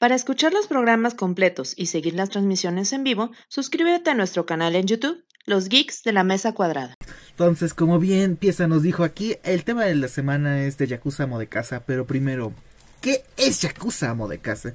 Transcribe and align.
Para 0.00 0.14
escuchar 0.14 0.54
los 0.54 0.66
programas 0.66 1.12
completos 1.12 1.74
y 1.76 1.84
seguir 1.84 2.14
las 2.14 2.30
transmisiones 2.30 2.94
en 2.94 3.04
vivo, 3.04 3.32
suscríbete 3.48 4.08
a 4.08 4.14
nuestro 4.14 4.46
canal 4.46 4.74
en 4.74 4.86
YouTube, 4.86 5.22
Los 5.44 5.68
Geeks 5.68 6.04
de 6.04 6.14
la 6.14 6.24
Mesa 6.24 6.54
Cuadrada. 6.54 6.94
Entonces, 7.32 7.74
como 7.74 7.98
bien 7.98 8.36
Pieza 8.36 8.66
nos 8.66 8.82
dijo 8.82 9.04
aquí, 9.04 9.36
el 9.42 9.62
tema 9.62 9.84
de 9.84 9.94
la 9.94 10.08
semana 10.08 10.62
es 10.62 10.78
de 10.78 10.86
Yakuza 10.86 11.24
Amo 11.24 11.38
de 11.38 11.48
Casa, 11.48 11.82
pero 11.84 12.06
primero, 12.06 12.54
¿qué 13.02 13.24
es 13.36 13.60
Yakuza 13.60 14.08
Amo 14.08 14.26
de 14.26 14.38
Casa? 14.38 14.72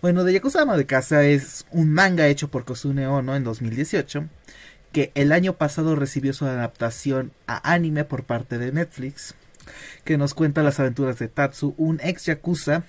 Bueno, 0.00 0.24
de 0.24 0.32
Yakuza 0.32 0.62
Amo 0.62 0.78
de 0.78 0.86
Casa 0.86 1.22
es 1.22 1.66
un 1.70 1.92
manga 1.92 2.26
hecho 2.28 2.48
por 2.48 2.64
Kosune 2.64 3.06
Ono 3.06 3.36
en 3.36 3.44
2018, 3.44 4.26
que 4.90 5.12
el 5.14 5.32
año 5.32 5.52
pasado 5.52 5.96
recibió 5.96 6.32
su 6.32 6.46
adaptación 6.46 7.32
a 7.46 7.74
anime 7.74 8.04
por 8.04 8.24
parte 8.24 8.56
de 8.56 8.72
Netflix, 8.72 9.34
que 10.04 10.16
nos 10.16 10.32
cuenta 10.32 10.62
las 10.62 10.80
aventuras 10.80 11.18
de 11.18 11.28
Tatsu, 11.28 11.74
un 11.76 12.00
ex 12.02 12.24
Yakuza 12.24 12.84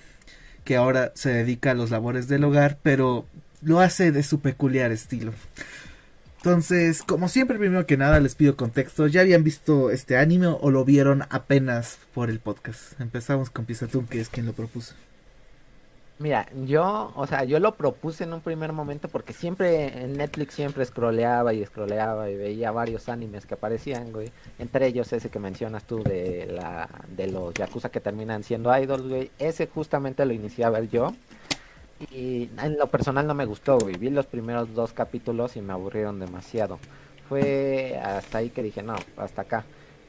que 0.64 0.76
ahora 0.76 1.12
se 1.14 1.30
dedica 1.30 1.70
a 1.70 1.74
los 1.74 1.90
labores 1.90 2.28
del 2.28 2.44
hogar, 2.44 2.78
pero 2.82 3.26
lo 3.62 3.80
hace 3.80 4.12
de 4.12 4.22
su 4.22 4.40
peculiar 4.40 4.92
estilo. 4.92 5.32
Entonces, 6.38 7.02
como 7.02 7.28
siempre, 7.28 7.58
primero 7.58 7.86
que 7.86 7.96
nada 7.96 8.20
les 8.20 8.34
pido 8.34 8.54
contexto. 8.54 9.06
¿Ya 9.06 9.22
habían 9.22 9.44
visto 9.44 9.90
este 9.90 10.18
anime 10.18 10.48
o 10.48 10.70
lo 10.70 10.84
vieron 10.84 11.24
apenas 11.30 11.98
por 12.12 12.28
el 12.28 12.38
podcast? 12.38 13.00
Empezamos 13.00 13.48
con 13.48 13.64
Pisatun, 13.64 14.06
que 14.06 14.20
es 14.20 14.28
quien 14.28 14.44
lo 14.44 14.52
propuso. 14.52 14.94
Mira, 16.20 16.46
yo, 16.64 17.12
o 17.16 17.26
sea, 17.26 17.42
yo 17.42 17.58
lo 17.58 17.74
propuse 17.74 18.22
en 18.22 18.32
un 18.32 18.40
primer 18.40 18.72
momento 18.72 19.08
porque 19.08 19.32
siempre 19.32 20.04
en 20.04 20.16
Netflix 20.16 20.54
siempre 20.54 20.84
scrolleaba 20.84 21.52
y 21.54 21.66
scrolleaba 21.66 22.30
y 22.30 22.36
veía 22.36 22.70
varios 22.70 23.08
animes 23.08 23.46
que 23.46 23.54
aparecían, 23.54 24.12
güey. 24.12 24.30
Entre 24.60 24.86
ellos 24.86 25.12
ese 25.12 25.28
que 25.28 25.40
mencionas 25.40 25.84
tú 25.84 26.04
de 26.04 26.46
la 26.46 26.88
de 27.08 27.26
los 27.26 27.52
yakuza 27.54 27.88
que 27.90 28.00
terminan 28.00 28.44
siendo 28.44 28.76
idols, 28.78 29.08
güey. 29.08 29.30
Ese 29.40 29.66
justamente 29.66 30.24
lo 30.24 30.32
inicié 30.32 30.64
a 30.64 30.70
ver 30.70 30.88
yo. 30.88 31.12
Y 32.12 32.48
en 32.62 32.78
lo 32.78 32.86
personal 32.88 33.26
no 33.26 33.34
me 33.34 33.44
gustó, 33.44 33.78
güey. 33.78 33.96
Vi 33.96 34.10
los 34.10 34.26
primeros 34.26 34.72
dos 34.72 34.92
capítulos 34.92 35.56
y 35.56 35.62
me 35.62 35.72
aburrieron 35.72 36.20
demasiado. 36.20 36.78
Fue 37.28 38.00
hasta 38.00 38.38
ahí 38.38 38.50
que 38.50 38.62
dije, 38.62 38.82
no, 38.84 38.94
hasta 39.16 39.42
acá. 39.42 39.64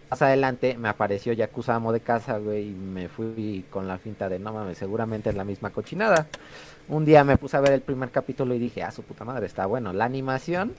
Más 0.10 0.22
adelante 0.22 0.78
me 0.78 0.88
apareció 0.88 1.34
Yakuza 1.34 1.76
Amo 1.76 1.92
de 1.92 2.00
Casa, 2.00 2.38
güey, 2.38 2.70
y 2.70 2.74
me 2.74 3.10
fui 3.10 3.66
con 3.72 3.88
la 3.88 3.98
finta 3.98 4.30
de 4.30 4.38
no 4.38 4.54
mames, 4.54 4.78
seguramente 4.78 5.30
es 5.30 5.36
la 5.36 5.44
misma 5.44 5.72
cochinada. 5.72 6.28
Un 6.88 7.06
día 7.06 7.24
me 7.24 7.38
puse 7.38 7.58
a 7.58 7.62
ver 7.62 7.74
el 7.74 7.82
primer 7.82 8.12
capítulo 8.12 8.54
y 8.54 8.60
dije, 8.60 8.84
ah, 8.84 8.92
su 8.92 9.02
puta 9.02 9.26
madre, 9.26 9.48
está 9.48 9.66
bueno. 9.66 9.94
La 9.94 10.06
animación, 10.06 10.74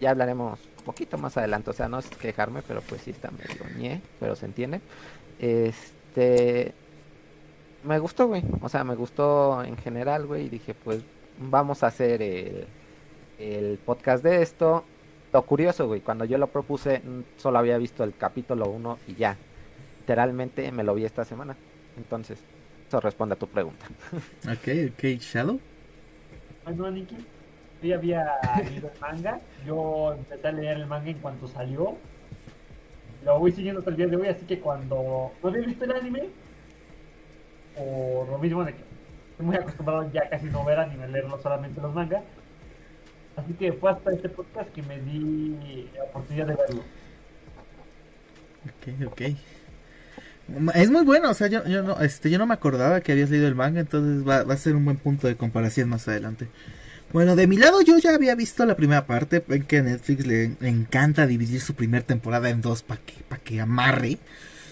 ya 0.00 0.10
hablaremos 0.10 0.60
un 0.78 0.84
poquito 0.84 1.18
más 1.18 1.36
adelante, 1.36 1.70
o 1.70 1.72
sea, 1.72 1.88
no 1.88 1.98
es 1.98 2.06
quejarme, 2.06 2.62
pero 2.62 2.80
pues 2.82 3.02
sí 3.02 3.10
está 3.10 3.30
medio 3.32 3.64
ñe, 3.76 4.00
pero 4.20 4.36
se 4.36 4.46
entiende. 4.46 4.80
Este. 5.40 6.72
Me 7.82 7.98
gustó, 7.98 8.28
güey, 8.28 8.42
o 8.62 8.68
sea, 8.68 8.84
me 8.84 8.94
gustó 8.94 9.62
en 9.64 9.76
general, 9.76 10.26
güey, 10.26 10.46
y 10.46 10.48
dije, 10.48 10.74
pues 10.74 11.00
vamos 11.38 11.82
a 11.82 11.88
hacer 11.88 12.22
el, 12.22 12.66
el 13.38 13.78
podcast 13.78 14.22
de 14.24 14.42
esto 14.42 14.84
lo 15.34 15.42
curioso, 15.42 15.88
güey, 15.88 16.00
cuando 16.00 16.24
yo 16.24 16.38
lo 16.38 16.46
propuse, 16.46 17.00
mm, 17.00 17.38
solo 17.38 17.58
había 17.58 17.76
visto 17.76 18.04
el 18.04 18.16
capítulo 18.16 18.68
1 18.68 18.98
y 19.08 19.14
ya. 19.16 19.36
Literalmente 19.98 20.70
me 20.70 20.84
lo 20.84 20.94
vi 20.94 21.04
esta 21.04 21.24
semana. 21.24 21.56
Entonces, 21.96 22.38
eso 22.86 23.00
responde 23.00 23.34
a 23.34 23.38
tu 23.38 23.48
pregunta. 23.48 23.84
Ok, 24.44 24.92
ok, 24.92 25.04
Shadow. 25.20 25.58
Bueno, 26.62 26.86
Aniki, 26.86 27.16
yo 27.82 27.88
ya 27.88 27.96
había 27.96 28.24
leído 28.64 28.90
el 28.94 29.00
manga. 29.00 29.40
Yo 29.66 30.12
empecé 30.12 30.46
a 30.46 30.52
leer 30.52 30.76
el 30.76 30.86
manga 30.86 31.10
en 31.10 31.18
cuanto 31.18 31.48
salió. 31.48 31.96
Lo 33.24 33.38
voy 33.40 33.50
siguiendo 33.50 33.80
hasta 33.80 33.90
el 33.90 33.96
día 33.96 34.06
de 34.06 34.16
hoy, 34.16 34.28
así 34.28 34.46
que 34.46 34.60
cuando 34.60 35.32
no 35.42 35.48
había 35.48 35.66
visto 35.66 35.84
el 35.84 35.92
anime, 35.92 36.28
o 37.76 38.24
lo 38.30 38.38
mismo 38.38 38.64
de 38.64 38.72
que 38.72 38.82
estoy 39.32 39.46
muy 39.46 39.56
acostumbrado 39.56 40.08
ya 40.12 40.28
casi 40.28 40.46
no 40.46 40.64
ver 40.64 40.78
anime, 40.78 41.08
leerlo 41.08 41.40
solamente 41.42 41.80
los 41.80 41.92
mangas 41.92 42.22
Así 43.36 43.52
que 43.54 43.72
fue 43.72 43.90
hasta 43.90 44.12
este 44.12 44.28
podcast 44.28 44.70
que 44.72 44.82
me 44.82 45.00
di 45.00 45.88
la 45.94 46.04
oportunidad 46.04 46.46
de 46.46 46.54
verlo. 46.54 46.82
Ok, 48.64 49.06
ok. 49.12 49.22
Es 50.74 50.90
muy 50.90 51.04
bueno, 51.04 51.30
o 51.30 51.34
sea, 51.34 51.46
yo, 51.48 51.64
yo, 51.66 51.82
no, 51.82 51.98
este, 52.00 52.30
yo 52.30 52.38
no 52.38 52.46
me 52.46 52.54
acordaba 52.54 53.00
que 53.00 53.12
habías 53.12 53.30
leído 53.30 53.48
el 53.48 53.54
manga, 53.54 53.80
entonces 53.80 54.28
va, 54.28 54.44
va 54.44 54.54
a 54.54 54.58
ser 54.58 54.76
un 54.76 54.84
buen 54.84 54.98
punto 54.98 55.26
de 55.26 55.36
comparación 55.36 55.88
más 55.88 56.06
adelante. 56.06 56.48
Bueno, 57.14 57.36
de 57.36 57.46
mi 57.46 57.56
lado 57.56 57.80
yo 57.80 57.96
ya 57.98 58.14
había 58.14 58.34
visto 58.34 58.66
la 58.66 58.76
primera 58.76 59.06
parte, 59.06 59.42
ven 59.46 59.62
que 59.62 59.80
Netflix 59.82 60.26
le, 60.26 60.56
encanta 60.62 61.28
dividir 61.28 61.60
su 61.60 61.74
primera 61.74 62.04
temporada 62.04 62.50
en 62.50 62.60
dos 62.60 62.82
para 62.82 63.00
que, 63.00 63.22
pa 63.22 63.38
que 63.38 63.60
amarre. 63.60 64.18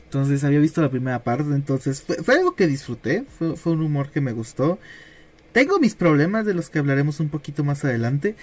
Entonces 0.04 0.42
había 0.42 0.58
visto 0.58 0.82
la 0.82 0.90
primera 0.90 1.22
parte, 1.22 1.44
entonces 1.54 2.02
fue, 2.02 2.16
fue 2.16 2.34
algo 2.34 2.56
que 2.56 2.66
disfruté, 2.66 3.24
fue, 3.38 3.56
fue, 3.56 3.72
un 3.72 3.82
humor 3.82 4.10
que 4.10 4.20
me 4.20 4.32
gustó. 4.32 4.80
Tengo 5.52 5.78
mis 5.78 5.94
problemas 5.94 6.46
de 6.46 6.54
los 6.54 6.70
que 6.70 6.78
hablaremos 6.78 7.20
un 7.20 7.28
poquito 7.28 7.64
más 7.64 7.84
adelante. 7.84 8.36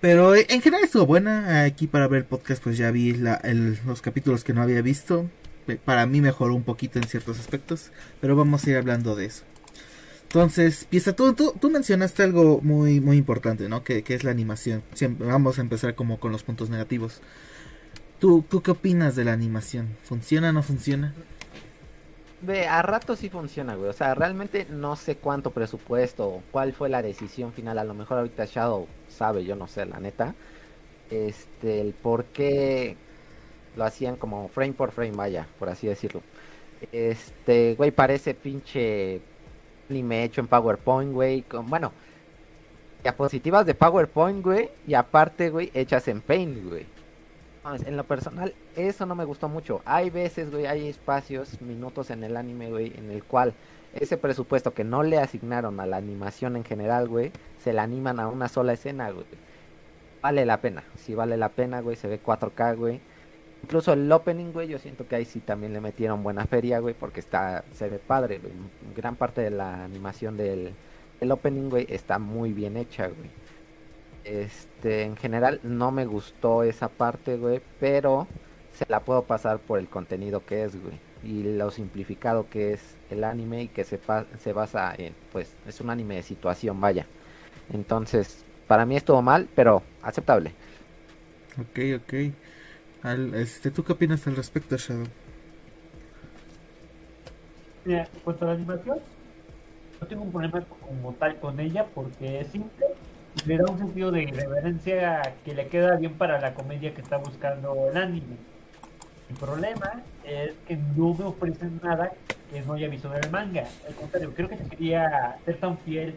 Pero 0.00 0.34
en 0.34 0.60
general 0.60 0.84
estuvo 0.84 1.06
buena. 1.06 1.64
Aquí 1.64 1.86
para 1.86 2.08
ver 2.08 2.20
el 2.20 2.24
podcast 2.24 2.62
pues 2.62 2.78
ya 2.78 2.90
vi 2.90 3.12
los 3.12 4.02
capítulos 4.02 4.44
que 4.44 4.52
no 4.52 4.62
había 4.62 4.82
visto. 4.82 5.28
Para 5.84 6.06
mí 6.06 6.20
mejoró 6.20 6.54
un 6.54 6.64
poquito 6.64 6.98
en 6.98 7.06
ciertos 7.06 7.38
aspectos. 7.38 7.92
Pero 8.20 8.34
vamos 8.36 8.64
a 8.64 8.70
ir 8.70 8.76
hablando 8.76 9.14
de 9.14 9.26
eso. 9.26 9.44
Entonces, 10.22 10.86
piensa, 10.88 11.12
tú, 11.12 11.34
tú, 11.34 11.70
mencionaste 11.70 12.22
algo 12.22 12.60
muy, 12.62 13.00
muy 13.00 13.16
importante, 13.16 13.68
¿no? 13.68 13.82
Que, 13.82 14.04
es 14.06 14.22
la 14.22 14.30
animación. 14.30 14.84
Siempre, 14.94 15.26
vamos 15.26 15.58
a 15.58 15.60
empezar 15.60 15.96
como 15.96 16.20
con 16.20 16.30
los 16.30 16.44
puntos 16.44 16.70
negativos. 16.70 17.20
¿Tú, 18.20 18.44
¿Tú 18.48 18.62
qué 18.62 18.70
opinas 18.70 19.16
de 19.16 19.24
la 19.24 19.32
animación? 19.32 19.88
¿Funciona 20.04 20.50
o 20.50 20.52
no 20.52 20.62
funciona? 20.62 21.14
Ve, 22.42 22.66
a 22.66 22.80
rato 22.80 23.16
sí 23.16 23.28
funciona, 23.28 23.74
güey. 23.74 23.90
O 23.90 23.92
sea, 23.92 24.14
realmente 24.14 24.66
no 24.70 24.96
sé 24.96 25.16
cuánto 25.16 25.50
presupuesto 25.50 26.42
cuál 26.50 26.72
fue 26.72 26.88
la 26.88 27.02
decisión 27.02 27.52
final. 27.52 27.78
A 27.78 27.84
lo 27.84 27.94
mejor 27.94 28.18
ahorita 28.18 28.46
Shadow 28.46 28.86
sabe, 29.08 29.44
yo 29.44 29.56
no 29.56 29.66
sé, 29.66 29.84
la 29.84 30.00
neta. 30.00 30.34
Este, 31.10 31.80
el 31.80 31.92
por 31.92 32.24
qué 32.26 32.96
lo 33.76 33.84
hacían 33.84 34.16
como 34.16 34.48
frame 34.48 34.72
por 34.72 34.92
frame, 34.92 35.12
vaya, 35.12 35.46
por 35.58 35.68
así 35.68 35.86
decirlo. 35.86 36.22
Este, 36.92 37.74
güey, 37.74 37.90
parece 37.90 38.34
pinche 38.34 39.20
anime 39.90 40.24
hecho 40.24 40.40
en 40.40 40.48
PowerPoint, 40.48 41.12
güey. 41.12 41.42
Con, 41.42 41.68
bueno, 41.68 41.92
diapositivas 43.02 43.66
de 43.66 43.74
PowerPoint, 43.74 44.42
güey. 44.42 44.70
Y 44.86 44.94
aparte, 44.94 45.50
güey, 45.50 45.70
hechas 45.74 46.08
en 46.08 46.22
Paint, 46.22 46.64
güey 46.64 46.99
en 47.64 47.96
lo 47.96 48.04
personal, 48.04 48.54
eso 48.76 49.06
no 49.06 49.14
me 49.14 49.24
gustó 49.24 49.48
mucho. 49.48 49.82
Hay 49.84 50.10
veces, 50.10 50.50
güey, 50.50 50.66
hay 50.66 50.88
espacios, 50.88 51.60
minutos 51.60 52.10
en 52.10 52.24
el 52.24 52.36
anime, 52.36 52.70
güey, 52.70 52.92
en 52.96 53.10
el 53.10 53.22
cual 53.24 53.54
ese 53.94 54.16
presupuesto 54.16 54.72
que 54.72 54.84
no 54.84 55.02
le 55.02 55.18
asignaron 55.18 55.78
a 55.80 55.86
la 55.86 55.96
animación 55.96 56.56
en 56.56 56.64
general, 56.64 57.08
güey, 57.08 57.32
se 57.58 57.72
la 57.72 57.82
animan 57.82 58.20
a 58.20 58.28
una 58.28 58.48
sola 58.48 58.72
escena, 58.72 59.10
güey. 59.10 59.26
Vale 60.22 60.46
la 60.46 60.60
pena, 60.60 60.84
sí 60.96 61.14
vale 61.14 61.36
la 61.36 61.50
pena, 61.50 61.80
güey, 61.80 61.96
se 61.96 62.08
ve 62.08 62.20
4K, 62.22 62.76
güey. 62.76 63.00
Incluso 63.62 63.92
el 63.92 64.10
opening, 64.10 64.52
güey, 64.52 64.68
yo 64.68 64.78
siento 64.78 65.06
que 65.06 65.16
ahí 65.16 65.24
sí 65.24 65.40
también 65.40 65.72
le 65.72 65.80
metieron 65.80 66.22
buena 66.22 66.46
feria, 66.46 66.78
güey, 66.78 66.94
porque 66.94 67.20
está, 67.20 67.64
se 67.72 67.88
ve 67.88 67.98
padre, 67.98 68.38
güey. 68.38 68.52
Gran 68.96 69.16
parte 69.16 69.42
de 69.42 69.50
la 69.50 69.84
animación 69.84 70.36
del 70.36 70.74
el 71.20 71.32
opening, 71.32 71.68
güey, 71.68 71.86
está 71.90 72.18
muy 72.18 72.52
bien 72.52 72.76
hecha, 72.76 73.06
güey. 73.08 73.30
Este, 74.24 75.02
en 75.02 75.16
general 75.16 75.60
no 75.62 75.90
me 75.90 76.06
gustó 76.06 76.62
esa 76.62 76.88
parte, 76.88 77.36
güey, 77.36 77.60
pero 77.78 78.26
se 78.72 78.86
la 78.88 79.00
puedo 79.00 79.24
pasar 79.24 79.58
por 79.58 79.78
el 79.78 79.88
contenido 79.88 80.44
que 80.44 80.64
es, 80.64 80.80
güey. 80.80 80.98
Y 81.22 81.42
lo 81.56 81.70
simplificado 81.70 82.48
que 82.48 82.72
es 82.72 82.96
el 83.10 83.24
anime 83.24 83.64
y 83.64 83.68
que 83.68 83.84
se, 83.84 83.98
se 84.38 84.52
basa 84.52 84.94
en, 84.96 85.14
pues, 85.32 85.54
es 85.66 85.80
un 85.80 85.90
anime 85.90 86.16
de 86.16 86.22
situación, 86.22 86.80
vaya. 86.80 87.06
Entonces, 87.72 88.44
para 88.66 88.86
mí 88.86 88.96
estuvo 88.96 89.20
mal, 89.22 89.48
pero 89.54 89.82
aceptable. 90.02 90.54
Ok, 91.58 91.78
ok. 92.02 92.14
Al, 93.02 93.34
este, 93.34 93.70
¿Tú 93.70 93.82
qué 93.84 93.92
opinas 93.92 94.26
al 94.26 94.36
respecto, 94.36 94.76
Shadow? 94.76 95.06
Mira, 97.84 98.08
en 98.12 98.20
cuanto 98.20 98.44
a 98.44 98.48
la 98.48 98.54
animación, 98.54 98.98
no 100.00 100.06
tengo 100.06 100.22
un 100.22 100.30
problema 100.30 100.64
como 100.80 101.12
tal 101.14 101.38
con 101.40 101.58
ella 101.60 101.86
porque 101.94 102.40
es 102.40 102.48
simple 102.48 102.86
le 103.46 103.56
da 103.56 103.64
un 103.70 103.78
sentido 103.78 104.10
de 104.10 104.24
irreverencia 104.24 105.34
que 105.44 105.54
le 105.54 105.68
queda 105.68 105.96
bien 105.96 106.14
para 106.14 106.40
la 106.40 106.54
comedia 106.54 106.94
que 106.94 107.00
está 107.00 107.16
buscando 107.16 107.88
el 107.90 107.96
anime. 107.96 108.36
El 109.28 109.36
problema 109.36 110.02
es 110.24 110.52
que 110.66 110.76
no 110.76 111.14
me 111.14 111.24
ofrecen 111.24 111.80
nada 111.82 112.12
que 112.50 112.60
no 112.62 112.74
haya 112.74 112.88
visto 112.88 113.14
en 113.14 113.24
el 113.24 113.30
manga. 113.30 113.64
Al 113.86 113.94
contrario, 113.94 114.32
creo 114.34 114.48
que 114.48 114.56
se 114.56 114.68
quería 114.68 115.36
ser 115.44 115.56
tan 115.58 115.78
fiel 115.78 116.16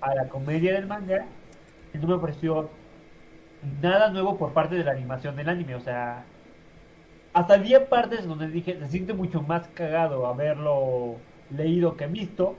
a 0.00 0.14
la 0.14 0.28
comedia 0.28 0.72
del 0.72 0.86
manga 0.86 1.26
que 1.92 1.98
no 1.98 2.08
me 2.08 2.14
ofreció 2.14 2.70
nada 3.82 4.10
nuevo 4.10 4.38
por 4.38 4.52
parte 4.52 4.74
de 4.76 4.84
la 4.84 4.92
animación 4.92 5.36
del 5.36 5.48
anime. 5.50 5.74
O 5.74 5.80
sea, 5.80 6.24
hasta 7.34 7.54
había 7.54 7.88
partes 7.88 8.26
donde 8.26 8.48
dije, 8.48 8.78
se 8.78 8.88
siente 8.88 9.12
mucho 9.12 9.42
más 9.42 9.68
cagado 9.68 10.26
haberlo 10.26 11.16
leído 11.50 11.96
que 11.96 12.06
visto 12.06 12.56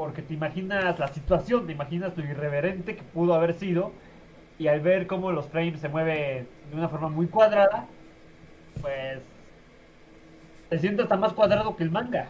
porque 0.00 0.22
te 0.22 0.32
imaginas 0.32 0.98
la 0.98 1.08
situación, 1.08 1.66
te 1.66 1.72
imaginas 1.72 2.16
lo 2.16 2.24
irreverente 2.24 2.96
que 2.96 3.02
pudo 3.02 3.34
haber 3.34 3.52
sido, 3.52 3.92
y 4.58 4.66
al 4.66 4.80
ver 4.80 5.06
cómo 5.06 5.30
los 5.30 5.46
frames 5.48 5.78
se 5.78 5.90
mueven 5.90 6.48
de 6.70 6.74
una 6.74 6.88
forma 6.88 7.10
muy 7.10 7.26
cuadrada, 7.26 7.84
pues 8.80 9.18
se 10.70 10.78
siente 10.78 11.02
hasta 11.02 11.18
más 11.18 11.34
cuadrado 11.34 11.76
que 11.76 11.82
el 11.84 11.90
manga. 11.90 12.28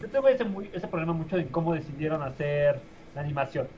yo 0.00 0.08
tuve 0.08 0.32
ese, 0.32 0.44
muy- 0.44 0.70
ese 0.72 0.88
problema 0.88 1.12
mucho 1.12 1.36
de 1.36 1.46
cómo 1.48 1.74
decidieron 1.74 2.22
hacer 2.22 2.80
la 3.14 3.20
animación. 3.20 3.68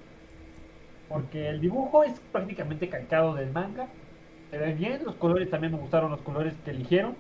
Porque 1.09 1.49
el 1.49 1.61
dibujo 1.61 2.05
es 2.05 2.21
prácticamente 2.31 2.89
calcado 2.89 3.35
del 3.35 3.51
manga. 3.51 3.89
Se 4.53 4.59
ve 4.59 4.73
bien, 4.73 5.05
los 5.05 5.17
colores 5.17 5.51
también 5.51 5.73
me 5.73 5.81
gustaron 5.81 6.13
los 6.13 6.21
colores 6.21 6.55
que 6.65 6.71
eligieron. 6.71 7.17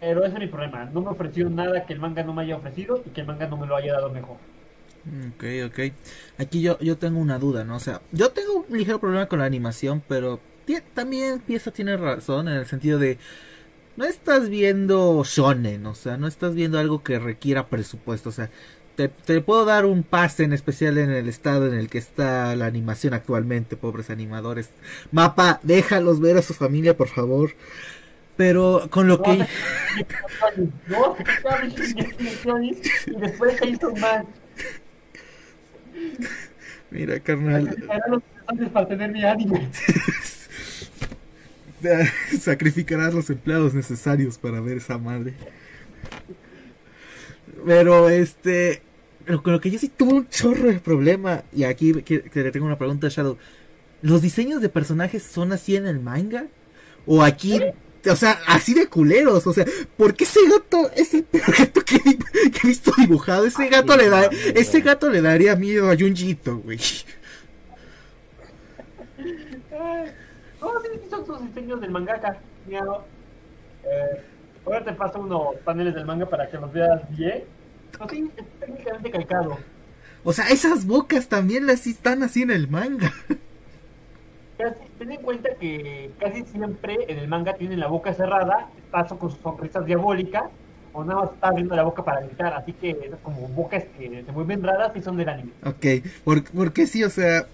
Pero 0.00 0.24
ese 0.24 0.34
es 0.34 0.40
mi 0.40 0.46
problema. 0.46 0.86
No 0.86 1.02
me 1.02 1.10
ofreció 1.10 1.48
nada 1.50 1.84
que 1.84 1.92
el 1.92 2.00
manga 2.00 2.22
no 2.22 2.32
me 2.32 2.42
haya 2.42 2.56
ofrecido 2.56 3.02
y 3.04 3.10
que 3.10 3.20
el 3.20 3.26
manga 3.26 3.46
no 3.46 3.56
me 3.56 3.66
lo 3.66 3.76
haya 3.76 3.92
dado 3.92 4.10
mejor. 4.10 4.38
Ok, 5.36 5.44
ok. 5.66 5.92
Aquí 6.38 6.62
yo, 6.62 6.78
yo 6.80 6.96
tengo 6.96 7.20
una 7.20 7.38
duda, 7.38 7.64
¿no? 7.64 7.76
O 7.76 7.80
sea, 7.80 8.00
yo 8.12 8.30
tengo 8.30 8.64
un 8.68 8.76
ligero 8.76 8.98
problema 8.98 9.26
con 9.26 9.38
la 9.38 9.44
animación, 9.44 10.02
pero 10.08 10.40
también 10.94 11.40
Pieza 11.40 11.70
tiene 11.70 11.96
razón 11.96 12.48
en 12.48 12.54
el 12.54 12.66
sentido 12.66 12.98
de... 12.98 13.18
No 13.96 14.04
estás 14.06 14.48
viendo 14.48 15.22
shonen, 15.24 15.84
o 15.84 15.94
sea, 15.94 16.16
no 16.16 16.26
estás 16.26 16.54
viendo 16.54 16.78
algo 16.78 17.02
que 17.02 17.18
requiera 17.18 17.66
presupuesto, 17.66 18.30
o 18.30 18.32
sea, 18.32 18.48
te 18.96 19.40
puedo 19.40 19.64
dar 19.64 19.86
un 19.86 20.02
pase 20.02 20.44
en 20.44 20.52
especial 20.52 20.98
en 20.98 21.10
el 21.10 21.28
estado 21.28 21.66
en 21.66 21.74
el 21.74 21.88
que 21.88 21.98
está 21.98 22.54
la 22.56 22.66
animación 22.66 23.14
actualmente, 23.14 23.76
pobres 23.76 24.10
animadores. 24.10 24.70
Mapa, 25.10 25.60
déjalos 25.62 26.20
ver 26.20 26.36
a 26.36 26.42
su 26.42 26.54
familia, 26.54 26.96
por 26.96 27.08
favor. 27.08 27.52
Pero 28.40 28.88
con 28.88 29.06
lo 29.06 29.20
que... 29.20 29.32
No, 30.86 32.62
y 32.62 32.74
después 33.20 33.58
se 33.58 33.68
hizo 33.68 33.94
mal. 33.96 34.24
Mira, 36.90 37.20
carnal. 37.20 37.68
Eran 37.68 38.10
los 38.10 38.22
necesarios 38.22 38.72
para 38.72 38.88
tener 38.88 39.10
mi 39.10 39.24
anime. 39.24 39.68
Sacrificarás 42.40 43.12
los 43.12 43.28
empleados 43.28 43.74
necesarios 43.74 44.38
para 44.38 44.62
ver 44.62 44.78
esa 44.78 44.96
madre. 44.96 45.34
Pero 47.66 48.08
este. 48.08 48.80
Con 49.42 49.52
lo 49.52 49.60
que 49.60 49.70
yo 49.70 49.78
sí 49.78 49.90
tuve 49.90 50.14
un 50.14 50.28
chorro 50.30 50.68
de 50.72 50.80
problema. 50.80 51.42
Y 51.52 51.64
aquí 51.64 51.92
le 51.92 52.50
tengo 52.50 52.64
una 52.64 52.78
pregunta 52.78 53.08
a 53.08 53.10
Shadow. 53.10 53.36
¿Los 54.00 54.22
diseños 54.22 54.62
de 54.62 54.70
personajes 54.70 55.24
son 55.24 55.52
así 55.52 55.76
en 55.76 55.86
el 55.86 56.00
manga? 56.00 56.46
¿O 57.04 57.22
aquí? 57.22 57.60
O 58.10 58.16
sea, 58.16 58.40
así 58.46 58.72
de 58.74 58.86
culeros. 58.86 59.46
O 59.46 59.52
sea, 59.52 59.64
¿por 59.96 60.14
qué 60.14 60.24
ese 60.24 60.40
gato 60.48 60.90
es 60.96 61.12
el 61.14 61.24
peor 61.24 61.54
gato 61.56 61.82
que, 61.84 61.96
he- 61.96 62.50
que 62.50 62.60
he 62.64 62.66
visto 62.68 62.92
dibujado? 62.98 63.44
Ese 63.46 63.68
gato 63.68 63.96
le 63.96 64.08
da. 64.08 64.24
Ese 64.54 64.80
gato 64.80 65.10
le 65.10 65.20
daría 65.22 65.56
miedo 65.56 65.90
a 65.90 65.96
Junjito, 65.96 66.58
güey. 66.58 66.78
No, 70.60 70.68
sí, 70.82 71.00
son 71.08 71.26
sus 71.26 71.40
diseños 71.46 71.80
del 71.80 71.90
mangaka. 71.90 72.38
Mira, 72.66 72.82
no. 72.84 73.04
eh, 73.84 74.22
ahora 74.66 74.84
te 74.84 74.92
paso 74.92 75.20
unos 75.20 75.56
paneles 75.64 75.94
del 75.94 76.04
manga 76.04 76.26
para 76.28 76.48
que 76.50 76.58
los 76.58 76.72
veas 76.72 77.00
bien. 77.16 77.44
No, 77.98 78.08
sí, 78.08 78.30
es 78.36 78.44
técnicamente 78.60 79.10
calcado. 79.10 79.58
O 80.22 80.32
sea, 80.32 80.48
esas 80.50 80.84
bocas 80.86 81.28
también 81.28 81.66
las 81.66 81.86
están 81.86 82.22
así 82.22 82.42
en 82.42 82.50
el 82.50 82.68
manga. 82.68 83.12
Casi, 84.60 84.76
ten 84.98 85.12
en 85.12 85.22
cuenta 85.22 85.48
que 85.58 86.10
casi 86.20 86.44
siempre 86.44 86.96
en 87.08 87.18
el 87.18 87.28
manga 87.28 87.54
tienen 87.54 87.80
la 87.80 87.86
boca 87.86 88.12
cerrada, 88.12 88.68
paso 88.90 89.18
con 89.18 89.30
sus 89.30 89.40
sonrisas 89.40 89.86
diabólicas, 89.86 90.44
o 90.92 91.04
nada 91.04 91.22
más 91.22 91.30
está 91.32 91.48
abriendo 91.48 91.74
la 91.76 91.84
boca 91.84 92.04
para 92.04 92.20
gritar, 92.20 92.52
así 92.52 92.72
que 92.74 92.90
esas 92.90 93.20
como 93.22 93.48
bocas 93.48 93.84
que 93.96 94.22
se 94.26 94.32
mueven 94.32 94.62
raras 94.62 94.92
y 94.96 95.00
son 95.02 95.16
del 95.16 95.28
anime. 95.28 95.52
Ok, 95.64 96.04
por- 96.24 96.44
porque 96.44 96.86
sí, 96.86 97.04
o 97.04 97.10
sea, 97.10 97.46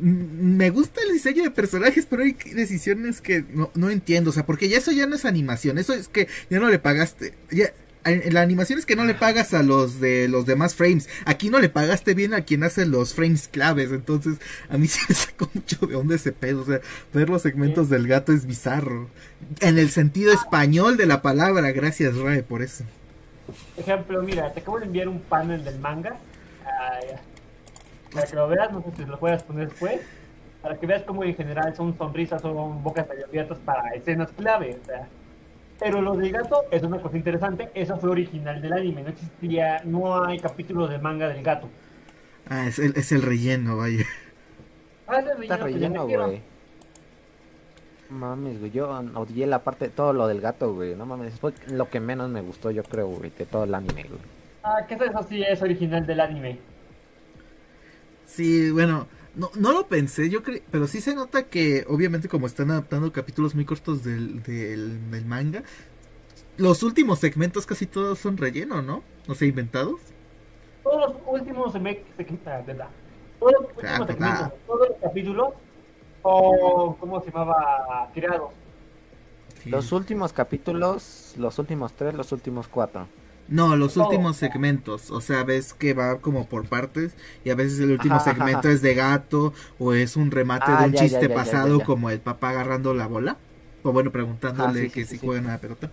me 0.00 0.70
gusta 0.70 1.00
el 1.06 1.12
diseño 1.12 1.42
de 1.44 1.50
personajes, 1.50 2.06
pero 2.06 2.22
hay 2.22 2.32
decisiones 2.54 3.20
que 3.20 3.44
no, 3.52 3.70
no 3.74 3.90
entiendo, 3.90 4.30
o 4.30 4.32
sea, 4.32 4.44
porque 4.46 4.68
ya 4.68 4.78
eso 4.78 4.92
ya 4.92 5.06
no 5.06 5.14
es 5.16 5.24
animación, 5.24 5.78
eso 5.78 5.92
es 5.94 6.08
que 6.08 6.26
ya 6.48 6.58
no 6.58 6.68
le 6.68 6.78
pagaste, 6.78 7.34
ya, 7.50 7.66
la 8.04 8.40
animación 8.40 8.78
es 8.78 8.86
que 8.86 8.96
no 8.96 9.04
le 9.04 9.14
pagas 9.14 9.52
a 9.54 9.62
los 9.62 10.00
de 10.00 10.28
los 10.28 10.46
demás 10.46 10.74
frames, 10.74 11.08
aquí 11.26 11.50
no 11.50 11.58
le 11.58 11.68
pagaste 11.68 12.14
bien 12.14 12.34
a 12.34 12.42
quien 12.42 12.64
hace 12.64 12.86
los 12.86 13.14
frames 13.14 13.48
claves, 13.48 13.90
entonces 13.92 14.38
a 14.68 14.78
mí 14.78 14.86
se 14.88 15.00
me 15.08 15.14
sacó 15.14 15.50
mucho 15.52 15.86
de 15.86 15.96
onda 15.96 16.14
ese 16.14 16.32
pedo, 16.32 16.62
o 16.62 16.64
sea, 16.64 16.80
ver 17.12 17.28
los 17.28 17.42
segmentos 17.42 17.88
del 17.88 18.06
gato 18.06 18.32
es 18.32 18.46
bizarro, 18.46 19.08
en 19.60 19.78
el 19.78 19.90
sentido 19.90 20.32
español 20.32 20.96
de 20.96 21.06
la 21.06 21.22
palabra, 21.22 21.72
gracias 21.72 22.16
Rae 22.16 22.42
por 22.42 22.62
eso. 22.62 22.84
Ejemplo, 23.76 24.22
mira, 24.22 24.52
te 24.52 24.60
acabo 24.60 24.78
de 24.78 24.86
enviar 24.86 25.08
un 25.08 25.20
panel 25.20 25.64
del 25.64 25.78
manga. 25.78 26.16
para 28.12 28.26
que 28.26 28.36
lo 28.36 28.48
veas, 28.48 28.72
no 28.72 28.82
sé 28.82 28.90
si 28.96 29.04
lo 29.04 29.18
puedas 29.18 29.42
poner 29.42 29.68
después. 29.68 30.00
Para 30.62 30.78
que 30.78 30.86
veas 30.86 31.02
cómo 31.02 31.24
en 31.24 31.34
general 31.34 31.74
son 31.74 31.96
sonrisas, 31.96 32.42
son 32.42 32.82
bocas 32.82 33.06
abiertas 33.10 33.58
para 33.64 33.90
escenas 33.94 34.30
clave. 34.32 34.78
O 34.82 34.86
sea. 34.86 35.08
Pero 35.80 36.02
lo 36.02 36.14
del 36.14 36.30
gato 36.30 36.64
es 36.70 36.82
una 36.82 37.00
cosa 37.00 37.16
interesante. 37.16 37.70
Eso 37.74 37.96
fue 37.96 38.10
original 38.10 38.60
del 38.60 38.74
anime. 38.74 39.02
No 39.02 39.08
existía, 39.08 39.82
no 39.84 40.22
hay 40.24 40.38
capítulo 40.38 40.86
de 40.86 40.98
manga 40.98 41.28
del 41.28 41.42
gato. 41.42 41.68
Ah, 42.48 42.66
es 42.66 42.78
el, 42.78 42.92
es 42.96 43.10
el 43.12 43.22
relleno, 43.22 43.78
vaya. 43.78 44.04
Ah, 45.06 45.20
ese 45.20 45.42
Está 45.42 45.56
relleno 45.56 46.06
güey. 46.06 46.42
Mames, 48.10 48.58
güey, 48.58 48.72
yo 48.72 48.90
odié 49.14 49.46
la 49.46 49.62
parte, 49.62 49.88
todo 49.88 50.12
lo 50.12 50.26
del 50.26 50.40
gato, 50.40 50.74
güey. 50.74 50.94
No 50.96 51.06
mames, 51.06 51.38
fue 51.38 51.52
lo 51.68 51.88
que 51.88 52.00
menos 52.00 52.28
me 52.28 52.40
gustó, 52.40 52.70
yo 52.70 52.82
creo, 52.82 53.06
güey, 53.06 53.30
de 53.30 53.46
todo 53.46 53.64
el 53.64 53.74
anime, 53.74 54.04
güey. 54.04 54.20
Ah, 54.62 54.84
que 54.86 54.94
eso 54.94 55.22
sí 55.28 55.42
es 55.42 55.62
original 55.62 56.04
del 56.06 56.20
anime. 56.20 56.58
Sí, 58.26 58.70
bueno, 58.70 59.06
no, 59.36 59.50
no 59.54 59.72
lo 59.72 59.86
pensé, 59.86 60.28
yo 60.30 60.42
creo, 60.42 60.60
pero 60.70 60.86
sí 60.86 61.00
se 61.00 61.14
nota 61.14 61.44
que 61.44 61.84
obviamente 61.88 62.28
como 62.28 62.46
están 62.46 62.70
adaptando 62.70 63.12
capítulos 63.12 63.54
muy 63.54 63.64
cortos 63.64 64.02
del, 64.04 64.42
del, 64.42 65.10
del 65.10 65.24
manga, 65.24 65.62
los 66.56 66.82
últimos 66.82 67.18
segmentos 67.20 67.64
casi 67.66 67.86
todos 67.86 68.18
son 68.18 68.36
relleno, 68.36 68.82
¿no? 68.82 69.02
O 69.28 69.34
sea, 69.34 69.48
inventados. 69.48 70.00
Todos 70.82 71.12
los 71.14 71.22
últimos 71.40 71.74
seme- 71.74 72.02
seg- 72.18 72.38
ah, 72.46 72.62
verdad. 72.66 72.88
Todos 73.38 73.52
los 73.52 73.62
últimos 73.62 73.84
Ah, 73.84 74.06
segmentos, 74.06 74.18
verdad. 74.40 74.54
todos 74.66 74.88
los 74.88 74.98
capítulos 74.98 75.48
son, 76.22 76.94
¿cómo 76.96 77.20
se 77.22 77.30
llamaba? 77.30 78.10
Sí. 79.62 79.70
Los 79.70 79.92
últimos 79.92 80.32
capítulos, 80.32 81.34
los 81.38 81.58
últimos 81.58 81.92
tres, 81.92 82.14
los 82.14 82.32
últimos 82.32 82.66
cuatro. 82.68 83.06
No, 83.50 83.76
los 83.76 83.96
últimos 83.98 84.36
segmentos, 84.38 85.10
o 85.10 85.20
sea, 85.20 85.44
ves 85.44 85.74
que 85.74 85.92
va 85.92 86.20
como 86.20 86.48
por 86.48 86.68
partes 86.68 87.16
y 87.44 87.50
a 87.50 87.54
veces 87.56 87.80
el 87.80 87.90
último 87.90 88.18
Ajá, 88.18 88.20
segmento 88.20 88.68
ajá. 88.68 88.70
es 88.70 88.80
de 88.80 88.94
gato 88.94 89.52
o 89.78 89.92
es 89.92 90.16
un 90.16 90.30
remate 90.30 90.76
Ah, 90.76 90.78
de 90.78 90.86
un 90.86 90.94
ya, 90.94 91.06
chiste 91.06 91.28
ya, 91.28 91.28
ya, 91.28 91.38
ya, 91.42 91.56
pasado 91.58 91.82
como 91.84 92.10
el 92.10 92.20
papá 92.20 92.50
agarrando 92.50 92.94
la 92.94 93.06
bola. 93.08 93.38
O 93.82 93.92
bueno, 93.92 94.12
preguntándole 94.12 94.68
Ah, 94.68 94.72
sí, 94.74 94.88
que 94.90 95.04
sí, 95.06 95.06
si 95.06 95.18
sí. 95.18 95.18
juegan 95.18 95.46
a 95.48 95.52
la 95.52 95.60
pelota. 95.60 95.92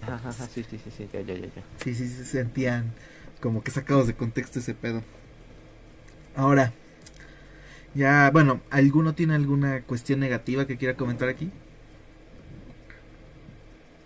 Ajá, 0.00 0.46
sí, 0.48 0.64
sí, 0.64 0.78
sí, 0.78 0.90
sí, 0.90 1.08
ya, 1.12 1.20
ya, 1.20 1.34
ya. 1.36 1.64
Sí, 1.76 1.94
sí, 1.94 2.08
se 2.08 2.24
sentían 2.24 2.94
como 3.40 3.62
que 3.62 3.70
sacados 3.70 4.06
de 4.06 4.16
contexto 4.16 4.58
ese 4.58 4.74
pedo. 4.74 5.02
Ahora, 6.34 6.72
ya, 7.94 8.30
bueno, 8.32 8.62
¿alguno 8.70 9.14
tiene 9.14 9.34
alguna 9.34 9.82
cuestión 9.84 10.20
negativa 10.20 10.66
que 10.66 10.78
quiera 10.78 10.96
comentar 10.96 11.28
aquí? 11.28 11.52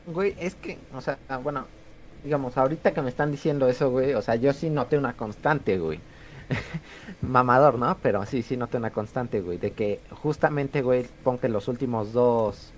Güey, 0.05 0.35
es 0.39 0.55
que, 0.57 0.79
o 0.93 1.01
sea, 1.01 1.19
ah, 1.29 1.39
bueno, 1.39 1.69
digamos, 2.25 2.57
ahorita 2.57 2.93
que 2.93 3.03
me 3.03 3.09
están 3.11 3.31
diciendo 3.31 3.69
eso, 3.69 3.91
güey, 3.91 4.15
o 4.15 4.23
sea, 4.23 4.37
yo 4.37 4.53
sí 4.53 4.71
noté 4.71 4.99
una 4.99 5.15
constante, 5.15 5.79
güey. 5.79 6.01
Mamador, 7.23 7.79
¿no? 7.79 7.97
Pero 8.03 8.25
sí, 8.27 8.43
sí 8.43 8.57
noté 8.57 8.77
una 8.77 8.91
constante, 8.91 9.41
güey, 9.41 9.59
de 9.59 9.73
que 9.73 10.01
justamente, 10.11 10.83
güey, 10.83 11.07
pon 11.25 11.39
que 11.39 11.49
los 11.49 11.69
últimos 11.69 12.13
dos 12.13 12.73